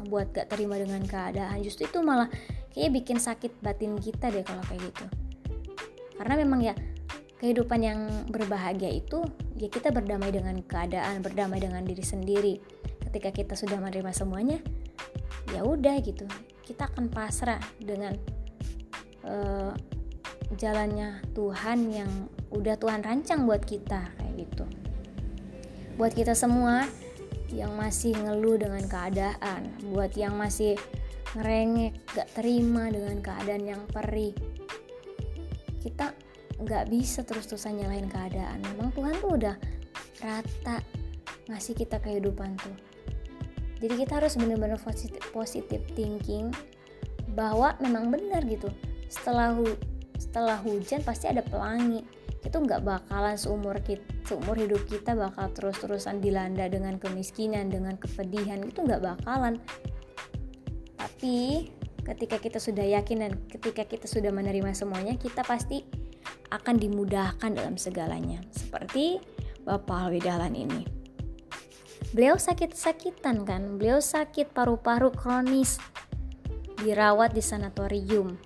buat 0.10 0.30
gak 0.30 0.54
terima 0.54 0.78
dengan 0.78 1.02
keadaan. 1.02 1.58
Justru 1.66 1.90
itu 1.90 2.00
malah 2.06 2.30
kayaknya 2.74 2.92
bikin 2.94 3.18
sakit 3.18 3.58
batin 3.66 3.98
kita 3.98 4.30
deh 4.30 4.46
kalau 4.46 4.62
kayak 4.70 4.86
gitu. 4.94 5.06
Karena 6.14 6.36
memang 6.38 6.62
ya 6.62 6.78
kehidupan 7.42 7.80
yang 7.84 8.00
berbahagia 8.30 8.88
itu 8.88 9.26
ya 9.60 9.68
kita 9.68 9.92
berdamai 9.92 10.32
dengan 10.32 10.56
keadaan 10.64 11.20
berdamai 11.20 11.60
dengan 11.60 11.84
diri 11.84 12.06
sendiri 12.06 12.56
ketika 13.14 13.30
kita 13.30 13.54
sudah 13.54 13.78
menerima 13.78 14.10
semuanya 14.10 14.58
ya 15.54 15.62
udah 15.62 16.02
gitu. 16.02 16.26
Kita 16.66 16.90
akan 16.90 17.14
pasrah 17.14 17.62
dengan 17.78 18.18
uh, 19.22 19.70
jalannya 20.58 21.22
Tuhan 21.38 21.94
yang 21.94 22.10
udah 22.50 22.74
Tuhan 22.74 23.06
rancang 23.06 23.46
buat 23.46 23.62
kita 23.62 24.18
kayak 24.18 24.34
gitu. 24.34 24.66
Buat 25.94 26.18
kita 26.18 26.34
semua 26.34 26.90
yang 27.54 27.78
masih 27.78 28.18
ngeluh 28.18 28.58
dengan 28.58 28.82
keadaan, 28.90 29.78
buat 29.94 30.18
yang 30.18 30.34
masih 30.34 30.74
ngerengek, 31.38 31.94
gak 32.18 32.34
terima 32.34 32.90
dengan 32.90 33.22
keadaan 33.22 33.62
yang 33.62 33.82
perih. 33.94 34.34
Kita 35.86 36.18
nggak 36.58 36.90
bisa 36.90 37.22
terus-terusan 37.22 37.78
nyalahin 37.78 38.10
keadaan. 38.10 38.58
Memang 38.74 38.90
Tuhan 38.98 39.22
tuh 39.22 39.38
udah 39.38 39.56
rata 40.18 40.82
ngasih 41.46 41.78
kita 41.78 42.02
kehidupan 42.02 42.58
tuh 42.58 42.93
jadi 43.84 44.08
kita 44.08 44.24
harus 44.24 44.40
benar-benar 44.40 44.80
positif, 44.80 45.20
positif 45.36 45.84
thinking 45.92 46.48
bahwa 47.36 47.76
memang 47.84 48.16
benar 48.16 48.48
gitu. 48.48 48.72
Setelah 49.12 49.52
hu 49.52 49.68
setelah 50.16 50.56
hujan 50.64 51.04
pasti 51.04 51.28
ada 51.28 51.44
pelangi. 51.44 52.00
Itu 52.40 52.64
nggak 52.64 52.80
bakalan 52.80 53.36
seumur 53.36 53.76
kita 53.84 54.08
seumur 54.24 54.56
hidup 54.56 54.88
kita 54.88 55.20
bakal 55.20 55.52
terus-terusan 55.52 56.24
dilanda 56.24 56.64
dengan 56.72 56.96
kemiskinan 56.96 57.68
dengan 57.68 58.00
kepedihan. 58.00 58.64
Itu 58.64 58.88
nggak 58.88 59.04
bakalan. 59.04 59.60
Tapi 60.96 61.68
ketika 62.08 62.40
kita 62.40 62.64
sudah 62.64 62.88
yakin 62.88 63.20
dan 63.20 63.32
ketika 63.52 63.84
kita 63.84 64.08
sudah 64.08 64.32
menerima 64.32 64.72
semuanya 64.72 65.20
kita 65.20 65.44
pasti 65.44 65.84
akan 66.56 66.80
dimudahkan 66.80 67.52
dalam 67.52 67.76
segalanya. 67.76 68.40
Seperti 68.48 69.20
Bapak 69.68 70.08
Alwi 70.08 70.24
Dahlan 70.24 70.56
ini 70.56 71.03
beliau 72.14 72.38
sakit-sakitan 72.38 73.44
kan? 73.44 73.82
Beliau 73.82 73.98
sakit 74.00 74.54
paru-paru 74.54 75.10
kronis. 75.10 75.82
Dirawat 76.80 77.34
di 77.34 77.42
sanatorium. 77.42 78.38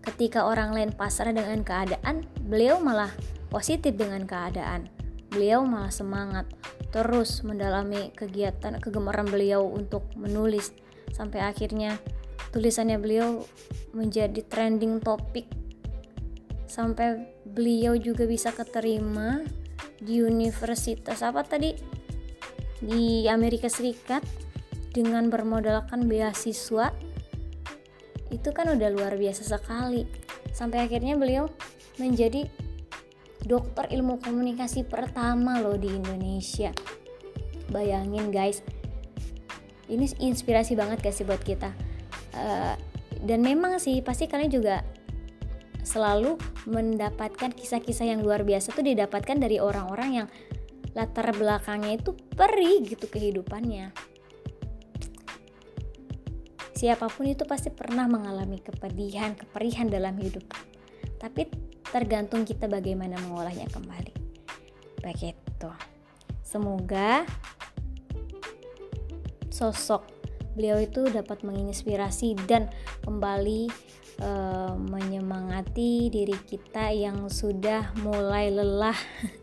Ketika 0.00 0.46
orang 0.46 0.72
lain 0.72 0.90
pasrah 0.94 1.34
dengan 1.34 1.60
keadaan 1.66 2.24
beliau 2.46 2.78
malah 2.78 3.10
positif 3.50 3.98
dengan 3.98 4.24
keadaan. 4.24 4.88
Beliau 5.28 5.66
malah 5.66 5.92
semangat 5.92 6.48
terus 6.88 7.44
mendalami 7.44 8.14
kegiatan 8.16 8.80
kegemaran 8.80 9.28
beliau 9.28 9.66
untuk 9.68 10.08
menulis. 10.16 10.72
Sampai 11.12 11.44
akhirnya 11.44 12.00
tulisannya 12.54 12.96
beliau 12.96 13.44
menjadi 13.92 14.40
trending 14.48 15.04
topik 15.04 15.50
sampai 16.68 17.24
beliau 17.48 17.96
juga 17.96 18.28
bisa 18.28 18.52
keterima 18.52 19.40
di 19.98 20.20
universitas 20.22 21.24
apa 21.24 21.42
tadi 21.42 21.97
di 22.78 23.26
Amerika 23.26 23.66
Serikat 23.66 24.22
dengan 24.94 25.30
bermodalkan 25.30 26.06
beasiswa 26.06 26.94
itu 28.28 28.48
kan 28.52 28.68
udah 28.72 28.88
luar 28.92 29.14
biasa 29.16 29.44
sekali. 29.44 30.04
Sampai 30.52 30.84
akhirnya 30.84 31.16
beliau 31.16 31.48
menjadi 31.96 32.46
dokter 33.46 33.88
ilmu 33.94 34.20
komunikasi 34.20 34.84
pertama 34.84 35.62
loh 35.62 35.78
di 35.78 35.88
Indonesia. 35.88 36.74
Bayangin 37.68 38.32
guys 38.32 38.64
ini 39.88 40.04
inspirasi 40.20 40.76
banget 40.76 41.00
gak 41.00 41.16
sih 41.16 41.24
buat 41.24 41.40
kita? 41.40 41.72
Uh, 42.36 42.76
dan 43.24 43.40
memang 43.40 43.80
sih 43.80 43.98
pasti 44.04 44.28
kalian 44.28 44.52
juga 44.52 44.84
selalu 45.82 46.36
mendapatkan 46.68 47.48
kisah-kisah 47.56 48.12
yang 48.12 48.20
luar 48.20 48.44
biasa 48.44 48.76
tuh 48.76 48.84
didapatkan 48.84 49.40
dari 49.40 49.56
orang-orang 49.56 50.10
yang 50.22 50.28
latar 50.98 51.30
belakangnya 51.30 51.94
itu 51.94 52.10
perih 52.34 52.82
gitu 52.82 53.06
kehidupannya. 53.06 53.94
Siapa 56.74 57.06
pun 57.06 57.30
itu 57.30 57.46
pasti 57.46 57.70
pernah 57.70 58.10
mengalami 58.10 58.58
kepedihan 58.58 59.38
keperihan 59.38 59.86
dalam 59.86 60.18
hidup. 60.18 60.42
Tapi 61.22 61.46
tergantung 61.86 62.42
kita 62.42 62.66
bagaimana 62.66 63.14
mengolahnya 63.22 63.70
kembali. 63.70 64.14
Begitu. 65.02 65.70
Semoga 66.42 67.22
sosok 69.50 70.06
beliau 70.54 70.82
itu 70.82 71.06
dapat 71.06 71.46
menginspirasi 71.46 72.34
dan 72.46 72.70
kembali 73.06 73.70
e, 74.18 74.30
menyemangati 74.78 76.10
diri 76.10 76.34
kita 76.46 76.90
yang 76.94 77.30
sudah 77.30 77.94
mulai 78.02 78.50
lelah 78.50 78.98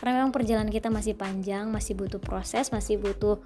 karena 0.00 0.22
memang 0.22 0.32
perjalanan 0.32 0.72
kita 0.72 0.88
masih 0.88 1.14
panjang 1.16 1.68
masih 1.68 1.96
butuh 1.96 2.20
proses 2.20 2.72
masih 2.72 2.96
butuh 3.00 3.40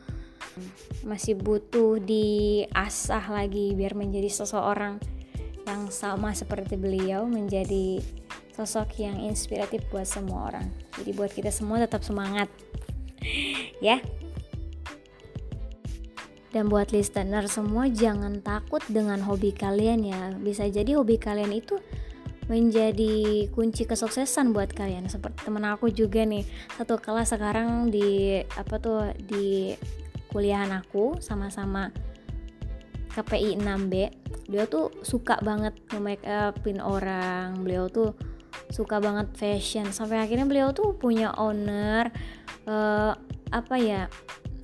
masih 1.02 1.34
butuh 1.38 1.98
diasah 2.02 3.24
lagi 3.30 3.74
biar 3.74 3.94
menjadi 3.98 4.30
seseorang 4.30 4.98
yang 5.66 5.90
sama 5.92 6.32
seperti 6.32 6.80
beliau 6.80 7.28
menjadi 7.28 8.00
sosok 8.54 9.04
yang 9.04 9.20
inspiratif 9.22 9.84
buat 9.90 10.08
semua 10.08 10.50
orang 10.50 10.66
jadi 10.98 11.11
buat 11.14 11.30
kita 11.30 11.50
semua 11.52 11.82
tetap 11.82 12.02
semangat 12.02 12.48
ya 13.84 14.02
dan 16.48 16.72
buat 16.72 16.88
listener 16.96 17.44
semua 17.44 17.92
jangan 17.92 18.40
takut 18.40 18.80
dengan 18.88 19.20
hobi 19.20 19.52
kalian 19.52 20.00
ya. 20.00 20.32
Bisa 20.32 20.64
jadi 20.64 20.96
hobi 20.96 21.20
kalian 21.20 21.52
itu 21.52 21.76
menjadi 22.48 23.46
kunci 23.52 23.84
kesuksesan 23.84 24.56
buat 24.56 24.72
kalian. 24.72 25.06
Seperti 25.06 25.44
temen 25.44 25.64
aku 25.68 25.92
juga 25.92 26.24
nih, 26.24 26.44
satu 26.74 26.96
kelas 26.96 27.37
sekarang 27.37 27.92
di 27.92 28.40
apa 28.40 28.74
tuh 28.80 29.12
di 29.28 29.76
kuliahan 30.32 30.72
aku 30.72 31.20
sama-sama 31.20 31.92
KPI 33.12 33.61
6B. 33.61 33.94
Dia 34.48 34.64
tuh 34.64 34.92
suka 35.04 35.37
banget 35.44 35.76
nge-make 35.92 36.24
upin 36.24 36.80
orang. 36.80 37.61
Beliau 37.61 37.92
tuh 37.92 38.16
suka 38.68 39.00
banget 39.00 39.28
fashion 39.37 39.88
sampai 39.92 40.20
akhirnya 40.20 40.44
beliau 40.44 40.72
tuh 40.76 40.92
punya 40.96 41.32
owner 41.40 42.12
uh, 42.68 43.16
apa 43.48 43.74
ya 43.80 44.12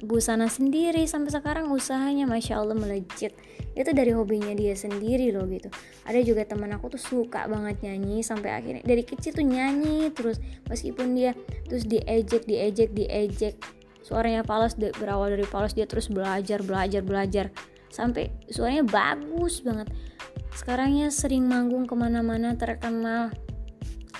busana 0.04 0.46
sendiri 0.46 1.08
sampai 1.08 1.32
sekarang 1.32 1.72
usahanya 1.72 2.28
masya 2.28 2.60
Allah 2.60 2.76
melejit. 2.76 3.32
Itu 3.74 3.90
dari 3.90 4.14
hobinya 4.14 4.54
dia 4.54 4.76
sendiri 4.78 5.34
loh 5.34 5.48
gitu. 5.50 5.66
Ada 6.06 6.22
juga 6.22 6.46
teman 6.46 6.70
aku 6.76 6.94
tuh 6.94 7.02
suka 7.02 7.50
banget 7.50 7.82
nyanyi 7.82 8.22
sampai 8.22 8.54
akhirnya 8.54 8.84
dari 8.86 9.02
kecil 9.02 9.34
tuh 9.34 9.42
nyanyi 9.42 10.12
terus. 10.14 10.38
Meskipun 10.70 11.16
dia 11.16 11.32
terus 11.66 11.88
diejek 11.88 12.46
diejek 12.46 12.94
diejek. 12.94 13.54
Suaranya 14.04 14.44
palas 14.44 14.76
berawal 14.76 15.34
dari 15.34 15.48
palas 15.48 15.72
dia 15.72 15.88
terus 15.88 16.12
belajar 16.12 16.60
belajar 16.60 17.02
belajar. 17.02 17.46
Sampai 17.90 18.30
suaranya 18.52 18.86
bagus 18.86 19.64
banget. 19.64 19.88
Sekarangnya 20.54 21.10
sering 21.10 21.50
manggung 21.50 21.90
ke 21.90 21.98
mana-mana 21.98 22.54
terkenal 22.54 23.34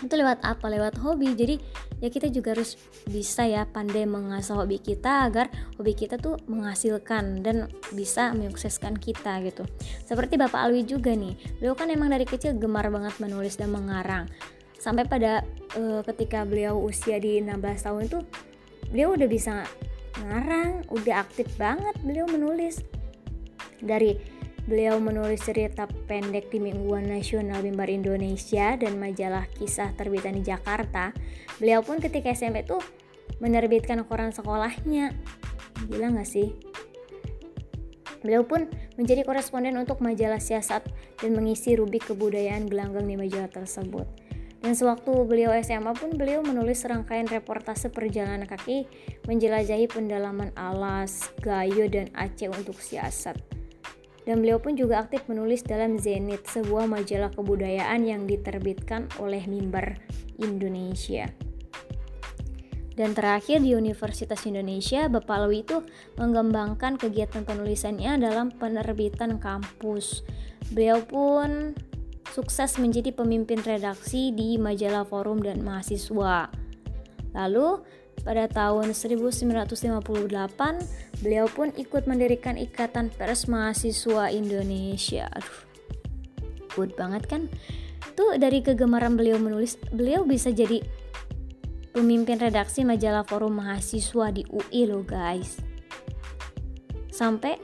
itu 0.02 0.14
lewat 0.18 0.42
apa? 0.42 0.66
Lewat 0.66 0.98
hobi. 0.98 1.36
Jadi 1.36 1.60
ya 2.02 2.10
kita 2.10 2.32
juga 2.32 2.56
harus 2.56 2.74
bisa 3.06 3.46
ya 3.46 3.62
pandai 3.68 4.08
mengasah 4.08 4.58
hobi 4.58 4.82
kita 4.82 5.30
agar 5.30 5.52
hobi 5.78 5.94
kita 5.94 6.18
tuh 6.18 6.40
menghasilkan 6.50 7.44
dan 7.44 7.70
bisa 7.94 8.34
menyukseskan 8.34 8.98
kita 8.98 9.38
gitu. 9.46 9.62
Seperti 10.02 10.34
Bapak 10.34 10.66
Alwi 10.66 10.82
juga 10.82 11.14
nih. 11.14 11.38
Beliau 11.62 11.78
kan 11.78 11.92
emang 11.92 12.10
dari 12.10 12.26
kecil 12.26 12.58
gemar 12.58 12.90
banget 12.90 13.14
menulis 13.22 13.54
dan 13.54 13.70
mengarang. 13.70 14.26
Sampai 14.80 15.06
pada 15.06 15.46
uh, 15.78 16.02
ketika 16.04 16.42
beliau 16.44 16.76
usia 16.76 17.16
di 17.16 17.40
16 17.40 17.86
tahun 17.86 18.02
itu 18.10 18.18
beliau 18.90 19.16
udah 19.16 19.28
bisa 19.30 19.64
ngarang 20.20 20.86
udah 20.92 21.24
aktif 21.24 21.48
banget 21.56 21.94
beliau 22.02 22.26
menulis. 22.28 22.82
Dari 23.84 24.16
Beliau 24.64 24.96
menulis 24.96 25.44
cerita 25.44 25.84
pendek 26.08 26.48
di 26.48 26.56
Mingguan 26.56 27.04
Nasional 27.04 27.60
Mimbar 27.60 27.92
Indonesia 27.92 28.72
dan 28.80 28.96
majalah 28.96 29.44
kisah 29.60 29.92
terbitan 29.92 30.40
di 30.40 30.42
Jakarta. 30.48 31.12
Beliau 31.60 31.84
pun 31.84 32.00
ketika 32.00 32.32
SMP 32.32 32.64
tuh 32.64 32.80
menerbitkan 33.44 34.00
koran 34.08 34.32
sekolahnya. 34.32 35.12
Gila 35.84 36.16
gak 36.16 36.24
sih? 36.24 36.56
Beliau 38.24 38.48
pun 38.48 38.64
menjadi 38.96 39.20
koresponden 39.28 39.76
untuk 39.76 40.00
majalah 40.00 40.40
siasat 40.40 40.80
dan 41.20 41.36
mengisi 41.36 41.76
rubik 41.76 42.08
kebudayaan 42.08 42.64
gelanggang 42.64 43.04
di 43.04 43.20
majalah 43.20 43.52
tersebut. 43.52 44.08
Dan 44.64 44.72
sewaktu 44.72 45.12
beliau 45.28 45.52
SMA 45.60 45.92
pun 45.92 46.16
beliau 46.16 46.40
menulis 46.40 46.88
serangkaian 46.88 47.28
reportase 47.28 47.92
perjalanan 47.92 48.48
kaki 48.48 48.88
menjelajahi 49.28 49.92
pendalaman 49.92 50.56
alas, 50.56 51.28
gayo, 51.44 51.84
dan 51.84 52.08
Aceh 52.16 52.48
untuk 52.48 52.80
siasat 52.80 53.36
dan 54.24 54.40
beliau 54.40 54.56
pun 54.60 54.72
juga 54.76 55.04
aktif 55.04 55.24
menulis 55.28 55.60
dalam 55.64 56.00
Zenit, 56.00 56.48
sebuah 56.48 56.88
majalah 56.88 57.32
kebudayaan 57.32 58.08
yang 58.08 58.24
diterbitkan 58.24 59.08
oleh 59.20 59.44
Mimbar 59.44 60.00
Indonesia. 60.40 61.28
Dan 62.94 63.10
terakhir 63.10 63.58
di 63.58 63.74
Universitas 63.74 64.46
Indonesia, 64.46 65.10
Bapak 65.10 65.44
Lewi 65.44 65.66
itu 65.66 65.82
mengembangkan 66.14 66.94
kegiatan 66.94 67.42
penulisannya 67.42 68.22
dalam 68.22 68.54
penerbitan 68.54 69.42
kampus. 69.42 70.22
Beliau 70.70 71.02
pun 71.02 71.74
sukses 72.30 72.78
menjadi 72.78 73.10
pemimpin 73.10 73.58
redaksi 73.66 74.30
di 74.30 74.56
majalah 74.62 75.02
Forum 75.02 75.42
dan 75.42 75.66
Mahasiswa. 75.66 76.54
Lalu, 77.34 77.82
pada 78.22 78.46
tahun 78.46 78.94
1958, 78.94 80.06
beliau 81.20 81.46
pun 81.50 81.74
ikut 81.74 82.06
mendirikan 82.06 82.54
Ikatan 82.54 83.10
Pers 83.10 83.50
Mahasiswa 83.50 84.30
Indonesia. 84.30 85.26
Aduh, 85.34 85.58
good 86.78 86.94
banget 86.94 87.26
kan? 87.26 87.50
Tuh 88.14 88.38
dari 88.38 88.62
kegemaran 88.62 89.18
beliau 89.18 89.42
menulis, 89.42 89.74
beliau 89.90 90.22
bisa 90.22 90.54
jadi 90.54 90.78
pemimpin 91.90 92.38
redaksi 92.38 92.86
majalah 92.86 93.26
Forum 93.26 93.58
Mahasiswa 93.58 94.30
di 94.30 94.46
UI 94.50 94.86
loh 94.86 95.02
guys. 95.02 95.58
Sampai 97.10 97.58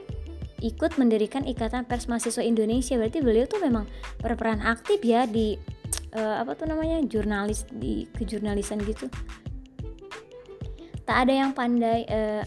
ikut 0.61 0.95
mendirikan 0.95 1.43
Ikatan 1.43 1.89
Pers 1.89 2.07
Mahasiswa 2.07 2.45
Indonesia. 2.45 2.95
Berarti 2.95 3.19
beliau 3.19 3.49
tuh 3.49 3.59
memang 3.59 3.89
berperan 4.21 4.61
aktif 4.61 5.01
ya 5.01 5.25
di 5.25 5.57
uh, 6.15 6.39
apa 6.39 6.55
tuh 6.55 6.69
namanya 6.69 7.01
jurnalis 7.03 7.67
di 7.67 8.07
kejurnalisan 8.15 8.79
gitu 8.85 9.09
tak 11.11 11.27
ada 11.27 11.43
yang 11.43 11.51
pandai 11.51 12.07
uh, 12.07 12.39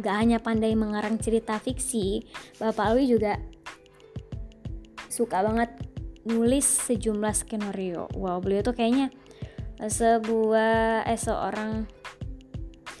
gak 0.00 0.16
hanya 0.16 0.40
pandai 0.40 0.72
mengarang 0.72 1.20
cerita 1.20 1.60
fiksi 1.60 2.24
Bapak 2.56 2.88
Alwi 2.88 3.04
juga 3.04 3.36
suka 5.12 5.44
banget 5.44 5.68
nulis 6.24 6.64
sejumlah 6.64 7.36
skenario. 7.36 8.08
Wow 8.16 8.40
beliau 8.40 8.64
tuh 8.64 8.72
kayaknya 8.72 9.12
sebuah 9.76 11.04
eh 11.04 11.20
seorang 11.20 11.84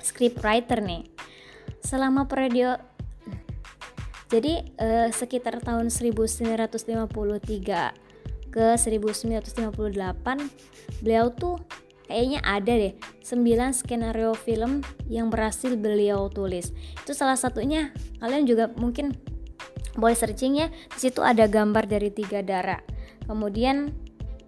scriptwriter 0.04 0.84
nih. 0.84 1.08
Selama 1.80 2.28
periode 2.28 2.84
jadi 4.28 4.60
eh, 4.76 5.08
sekitar 5.08 5.64
tahun 5.64 5.88
1953 5.88 8.52
ke 8.52 8.76
1958 8.76 9.72
beliau 11.00 11.32
tuh 11.32 11.56
kayaknya 12.08 12.40
ada 12.42 12.72
deh 12.72 12.96
9 13.22 13.76
skenario 13.76 14.32
film 14.32 14.80
yang 15.06 15.28
berhasil 15.28 15.76
beliau 15.76 16.32
tulis. 16.32 16.72
Itu 17.04 17.12
salah 17.12 17.36
satunya 17.36 17.92
kalian 18.18 18.48
juga 18.48 18.72
mungkin 18.74 19.14
boleh 19.94 20.16
searching 20.16 20.64
ya. 20.64 20.72
Di 20.96 21.08
situ 21.08 21.20
ada 21.20 21.44
gambar 21.44 21.84
dari 21.86 22.08
tiga 22.08 22.40
darah. 22.40 22.80
Kemudian 23.28 23.92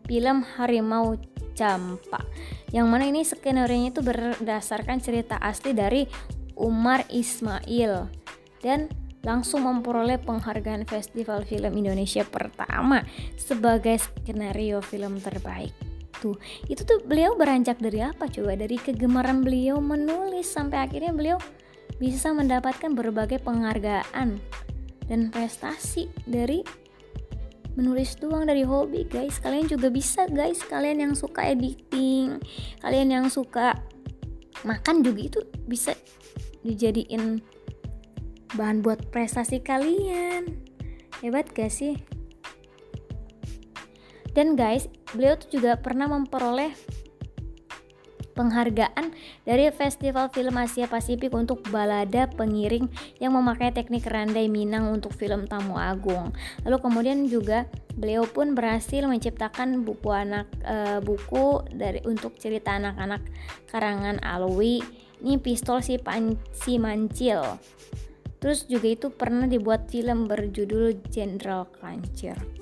film 0.09 0.43
Harimau 0.57 1.21
Campa. 1.53 2.25
Yang 2.73 2.87
mana 2.89 3.05
ini 3.05 3.21
skenario 3.21 3.93
itu 3.93 4.01
berdasarkan 4.01 4.99
cerita 5.05 5.37
asli 5.37 5.77
dari 5.77 6.09
Umar 6.57 7.05
Ismail 7.13 8.09
dan 8.65 8.89
langsung 9.21 9.69
memperoleh 9.69 10.17
penghargaan 10.21 10.89
Festival 10.89 11.45
Film 11.45 11.77
Indonesia 11.77 12.25
pertama 12.25 13.05
sebagai 13.37 14.01
skenario 14.01 14.81
film 14.81 15.21
terbaik. 15.21 15.90
Tuh, 16.21 16.37
itu 16.69 16.85
tuh 16.85 17.01
beliau 17.01 17.33
beranjak 17.35 17.81
dari 17.81 18.05
apa 18.05 18.29
coba? 18.29 18.53
Dari 18.53 18.77
kegemaran 18.77 19.41
beliau 19.41 19.81
menulis 19.81 20.47
sampai 20.53 20.85
akhirnya 20.85 21.17
beliau 21.17 21.41
bisa 21.97 22.33
mendapatkan 22.37 22.93
berbagai 22.93 23.41
penghargaan 23.41 24.37
dan 25.09 25.21
prestasi 25.33 26.13
dari 26.29 26.61
menulis 27.75 28.21
doang 28.21 28.45
dari 28.45 28.63
hobi 28.69 29.09
guys. 29.09 29.41
Kalian 29.41 29.67
juga 29.67 29.89
bisa 29.89 30.29
guys. 30.29 30.61
Kalian 30.61 31.09
yang 31.09 31.15
suka 31.17 31.49
editing 31.49 32.41
kalian 32.85 33.09
yang 33.09 33.27
suka 33.33 33.81
makan 34.63 35.01
juga 35.01 35.21
itu 35.25 35.41
bisa 35.65 35.97
dijadiin 36.61 37.41
bahan 38.55 38.85
buat 38.85 39.09
prestasi 39.09 39.65
kalian. 39.65 40.61
Hebat 41.25 41.53
gak 41.53 41.73
sih 41.73 41.97
dan 44.33 44.55
guys 44.55 44.87
beliau 45.15 45.35
tuh 45.35 45.61
juga 45.61 45.79
pernah 45.79 46.07
memperoleh 46.07 46.73
penghargaan 48.41 49.13
dari 49.45 49.69
Festival 49.69 50.33
Film 50.33 50.57
Asia 50.57 50.89
Pasifik 50.89 51.37
untuk 51.37 51.61
balada 51.69 52.25
pengiring 52.33 52.89
yang 53.21 53.37
memakai 53.37 53.69
teknik 53.69 54.09
randai 54.09 54.49
Minang 54.49 54.89
untuk 54.89 55.13
film 55.13 55.45
Tamu 55.45 55.77
Agung. 55.77 56.33
Lalu 56.65 56.77
kemudian 56.81 57.29
juga 57.29 57.69
beliau 57.93 58.25
pun 58.25 58.57
berhasil 58.57 59.05
menciptakan 59.05 59.85
buku 59.85 60.09
anak 60.09 60.49
e, 60.65 61.05
buku 61.05 61.69
dari 61.77 62.01
untuk 62.09 62.41
cerita 62.41 62.81
anak-anak 62.81 63.21
karangan 63.69 64.17
Alwi. 64.25 64.81
Ini 65.21 65.37
pistol 65.37 65.85
si, 65.85 66.01
pan, 66.01 66.33
si 66.57 66.81
Mancil. 66.81 67.45
Terus 68.41 68.65
juga 68.65 68.89
itu 68.89 69.13
pernah 69.13 69.45
dibuat 69.45 69.93
film 69.93 70.25
berjudul 70.25 71.05
Jenderal 71.13 71.69
Kancir. 71.77 72.60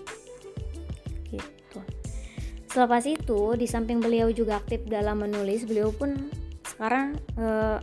Selepas 2.79 3.11
itu, 3.11 3.59
di 3.59 3.67
samping 3.67 3.99
beliau 3.99 4.31
juga 4.31 4.62
aktif 4.62 4.87
dalam 4.87 5.19
menulis, 5.19 5.67
beliau 5.67 5.91
pun 5.91 6.31
sekarang 6.62 7.19
e, 7.35 7.75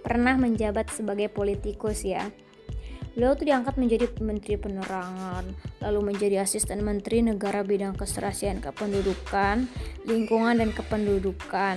pernah 0.00 0.32
menjabat 0.40 0.88
sebagai 0.88 1.28
politikus 1.28 2.08
ya. 2.08 2.24
Beliau 3.12 3.36
tuh 3.36 3.52
diangkat 3.52 3.76
menjadi 3.76 4.08
Menteri 4.24 4.56
Penerangan, 4.56 5.44
lalu 5.84 6.00
menjadi 6.16 6.40
Asisten 6.40 6.80
Menteri 6.80 7.20
Negara 7.20 7.60
Bidang 7.60 7.92
Keserasian 7.92 8.64
Kependudukan, 8.64 9.68
Lingkungan 10.08 10.56
dan 10.56 10.72
Kependudukan. 10.72 11.76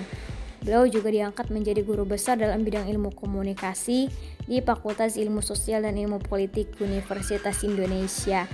Beliau 0.63 0.87
juga 0.87 1.11
diangkat 1.11 1.51
menjadi 1.51 1.83
guru 1.83 2.07
besar 2.07 2.39
dalam 2.39 2.63
bidang 2.63 2.87
ilmu 2.87 3.11
komunikasi 3.11 4.07
di 4.47 4.63
Fakultas 4.63 5.19
Ilmu 5.19 5.43
Sosial 5.43 5.83
dan 5.83 5.99
Ilmu 5.99 6.23
Politik 6.23 6.79
Universitas 6.79 7.67
Indonesia. 7.67 8.47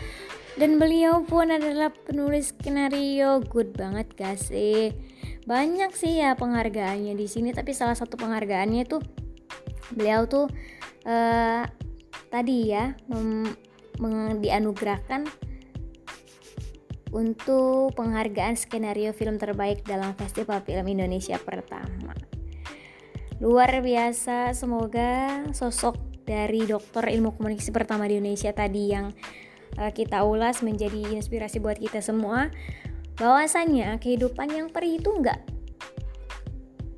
Dan 0.58 0.82
beliau 0.82 1.22
pun 1.28 1.52
adalah 1.52 1.92
penulis 1.92 2.56
skenario 2.56 3.44
good 3.46 3.76
banget 3.78 4.10
gak 4.18 4.40
sih? 4.42 4.96
Banyak 5.46 5.94
sih 5.94 6.22
ya 6.22 6.34
penghargaannya 6.34 7.14
di 7.14 7.28
sini, 7.30 7.54
tapi 7.54 7.74
salah 7.74 7.98
satu 7.98 8.18
penghargaannya 8.18 8.86
tuh 8.86 9.02
beliau 9.94 10.30
tuh 10.30 10.46
uh, 11.10 11.64
tadi 12.30 12.70
ya 12.70 12.94
dianugerahkan 14.40 15.26
untuk 17.10 17.98
penghargaan 17.98 18.54
skenario 18.54 19.10
film 19.18 19.42
terbaik 19.42 19.82
dalam 19.82 20.14
Festival 20.14 20.62
Film 20.62 20.86
Indonesia 20.86 21.42
pertama. 21.42 22.14
Luar 23.42 23.82
biasa, 23.82 24.54
semoga 24.54 25.42
sosok 25.56 25.98
dari 26.28 26.70
dokter 26.70 27.10
ilmu 27.10 27.34
komunikasi 27.34 27.74
pertama 27.74 28.06
di 28.06 28.22
Indonesia 28.22 28.54
tadi 28.54 28.94
yang 28.94 29.10
kita 29.76 30.26
ulas 30.26 30.64
menjadi 30.66 31.14
inspirasi 31.14 31.60
buat 31.60 31.78
kita 31.78 32.00
semua. 32.00 32.50
Bahwasannya 33.20 34.00
kehidupan 34.00 34.48
yang 34.50 34.68
perih 34.72 34.98
itu 34.98 35.12
enggak 35.12 35.44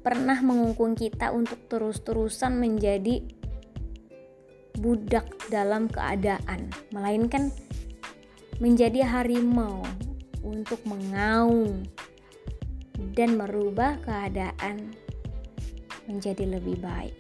pernah 0.02 0.38
mengungkung 0.42 0.98
kita 0.98 1.30
untuk 1.30 1.62
terus-terusan 1.70 2.58
menjadi 2.58 3.22
budak 4.82 5.30
dalam 5.54 5.86
keadaan, 5.86 6.74
melainkan 6.90 7.54
menjadi 8.58 9.06
harimau 9.06 9.86
untuk 10.42 10.82
mengaum 10.90 11.86
dan 13.14 13.38
merubah 13.38 14.02
keadaan 14.02 14.94
menjadi 16.10 16.58
lebih 16.58 16.82
baik. 16.82 17.14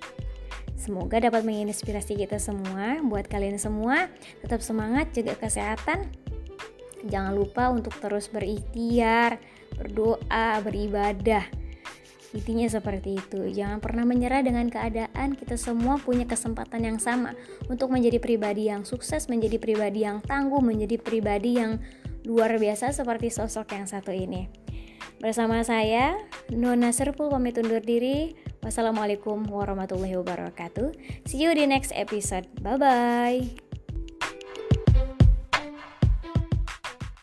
Semoga 0.81 1.21
dapat 1.21 1.45
menginspirasi 1.45 2.17
kita 2.17 2.41
semua. 2.41 2.97
Buat 3.05 3.29
kalian 3.29 3.61
semua, 3.61 4.09
tetap 4.41 4.65
semangat, 4.65 5.13
jaga 5.13 5.37
kesehatan. 5.37 6.09
Jangan 7.05 7.37
lupa 7.37 7.69
untuk 7.69 7.93
terus 8.01 8.33
berikhtiar, 8.33 9.37
berdoa, 9.77 10.57
beribadah 10.65 11.61
Intinya 12.31 12.67
seperti 12.71 13.19
itu. 13.19 13.51
Jangan 13.51 13.83
pernah 13.83 14.07
menyerah 14.07 14.39
dengan 14.39 14.71
keadaan. 14.71 15.35
Kita 15.35 15.59
semua 15.59 15.99
punya 15.99 16.23
kesempatan 16.23 16.87
yang 16.87 16.99
sama 16.99 17.35
untuk 17.67 17.91
menjadi 17.91 18.23
pribadi 18.23 18.71
yang 18.71 18.87
sukses, 18.87 19.27
menjadi 19.27 19.59
pribadi 19.59 20.07
yang 20.07 20.23
tangguh, 20.23 20.63
menjadi 20.63 20.95
pribadi 20.95 21.59
yang 21.59 21.83
luar 22.23 22.55
biasa 22.55 22.95
seperti 22.95 23.27
sosok 23.27 23.75
yang 23.75 23.85
satu 23.87 24.15
ini. 24.15 24.47
Bersama 25.19 25.61
saya, 25.67 26.15
Nona 26.49 26.95
Serpul 26.95 27.27
pamit 27.27 27.59
undur 27.59 27.83
diri. 27.83 28.31
Wassalamualaikum 28.61 29.49
warahmatullahi 29.49 30.15
wabarakatuh. 30.21 30.93
See 31.25 31.41
you 31.41 31.51
di 31.57 31.65
next 31.65 31.91
episode. 31.97 32.45
Bye 32.61 32.77
bye. 32.77 33.70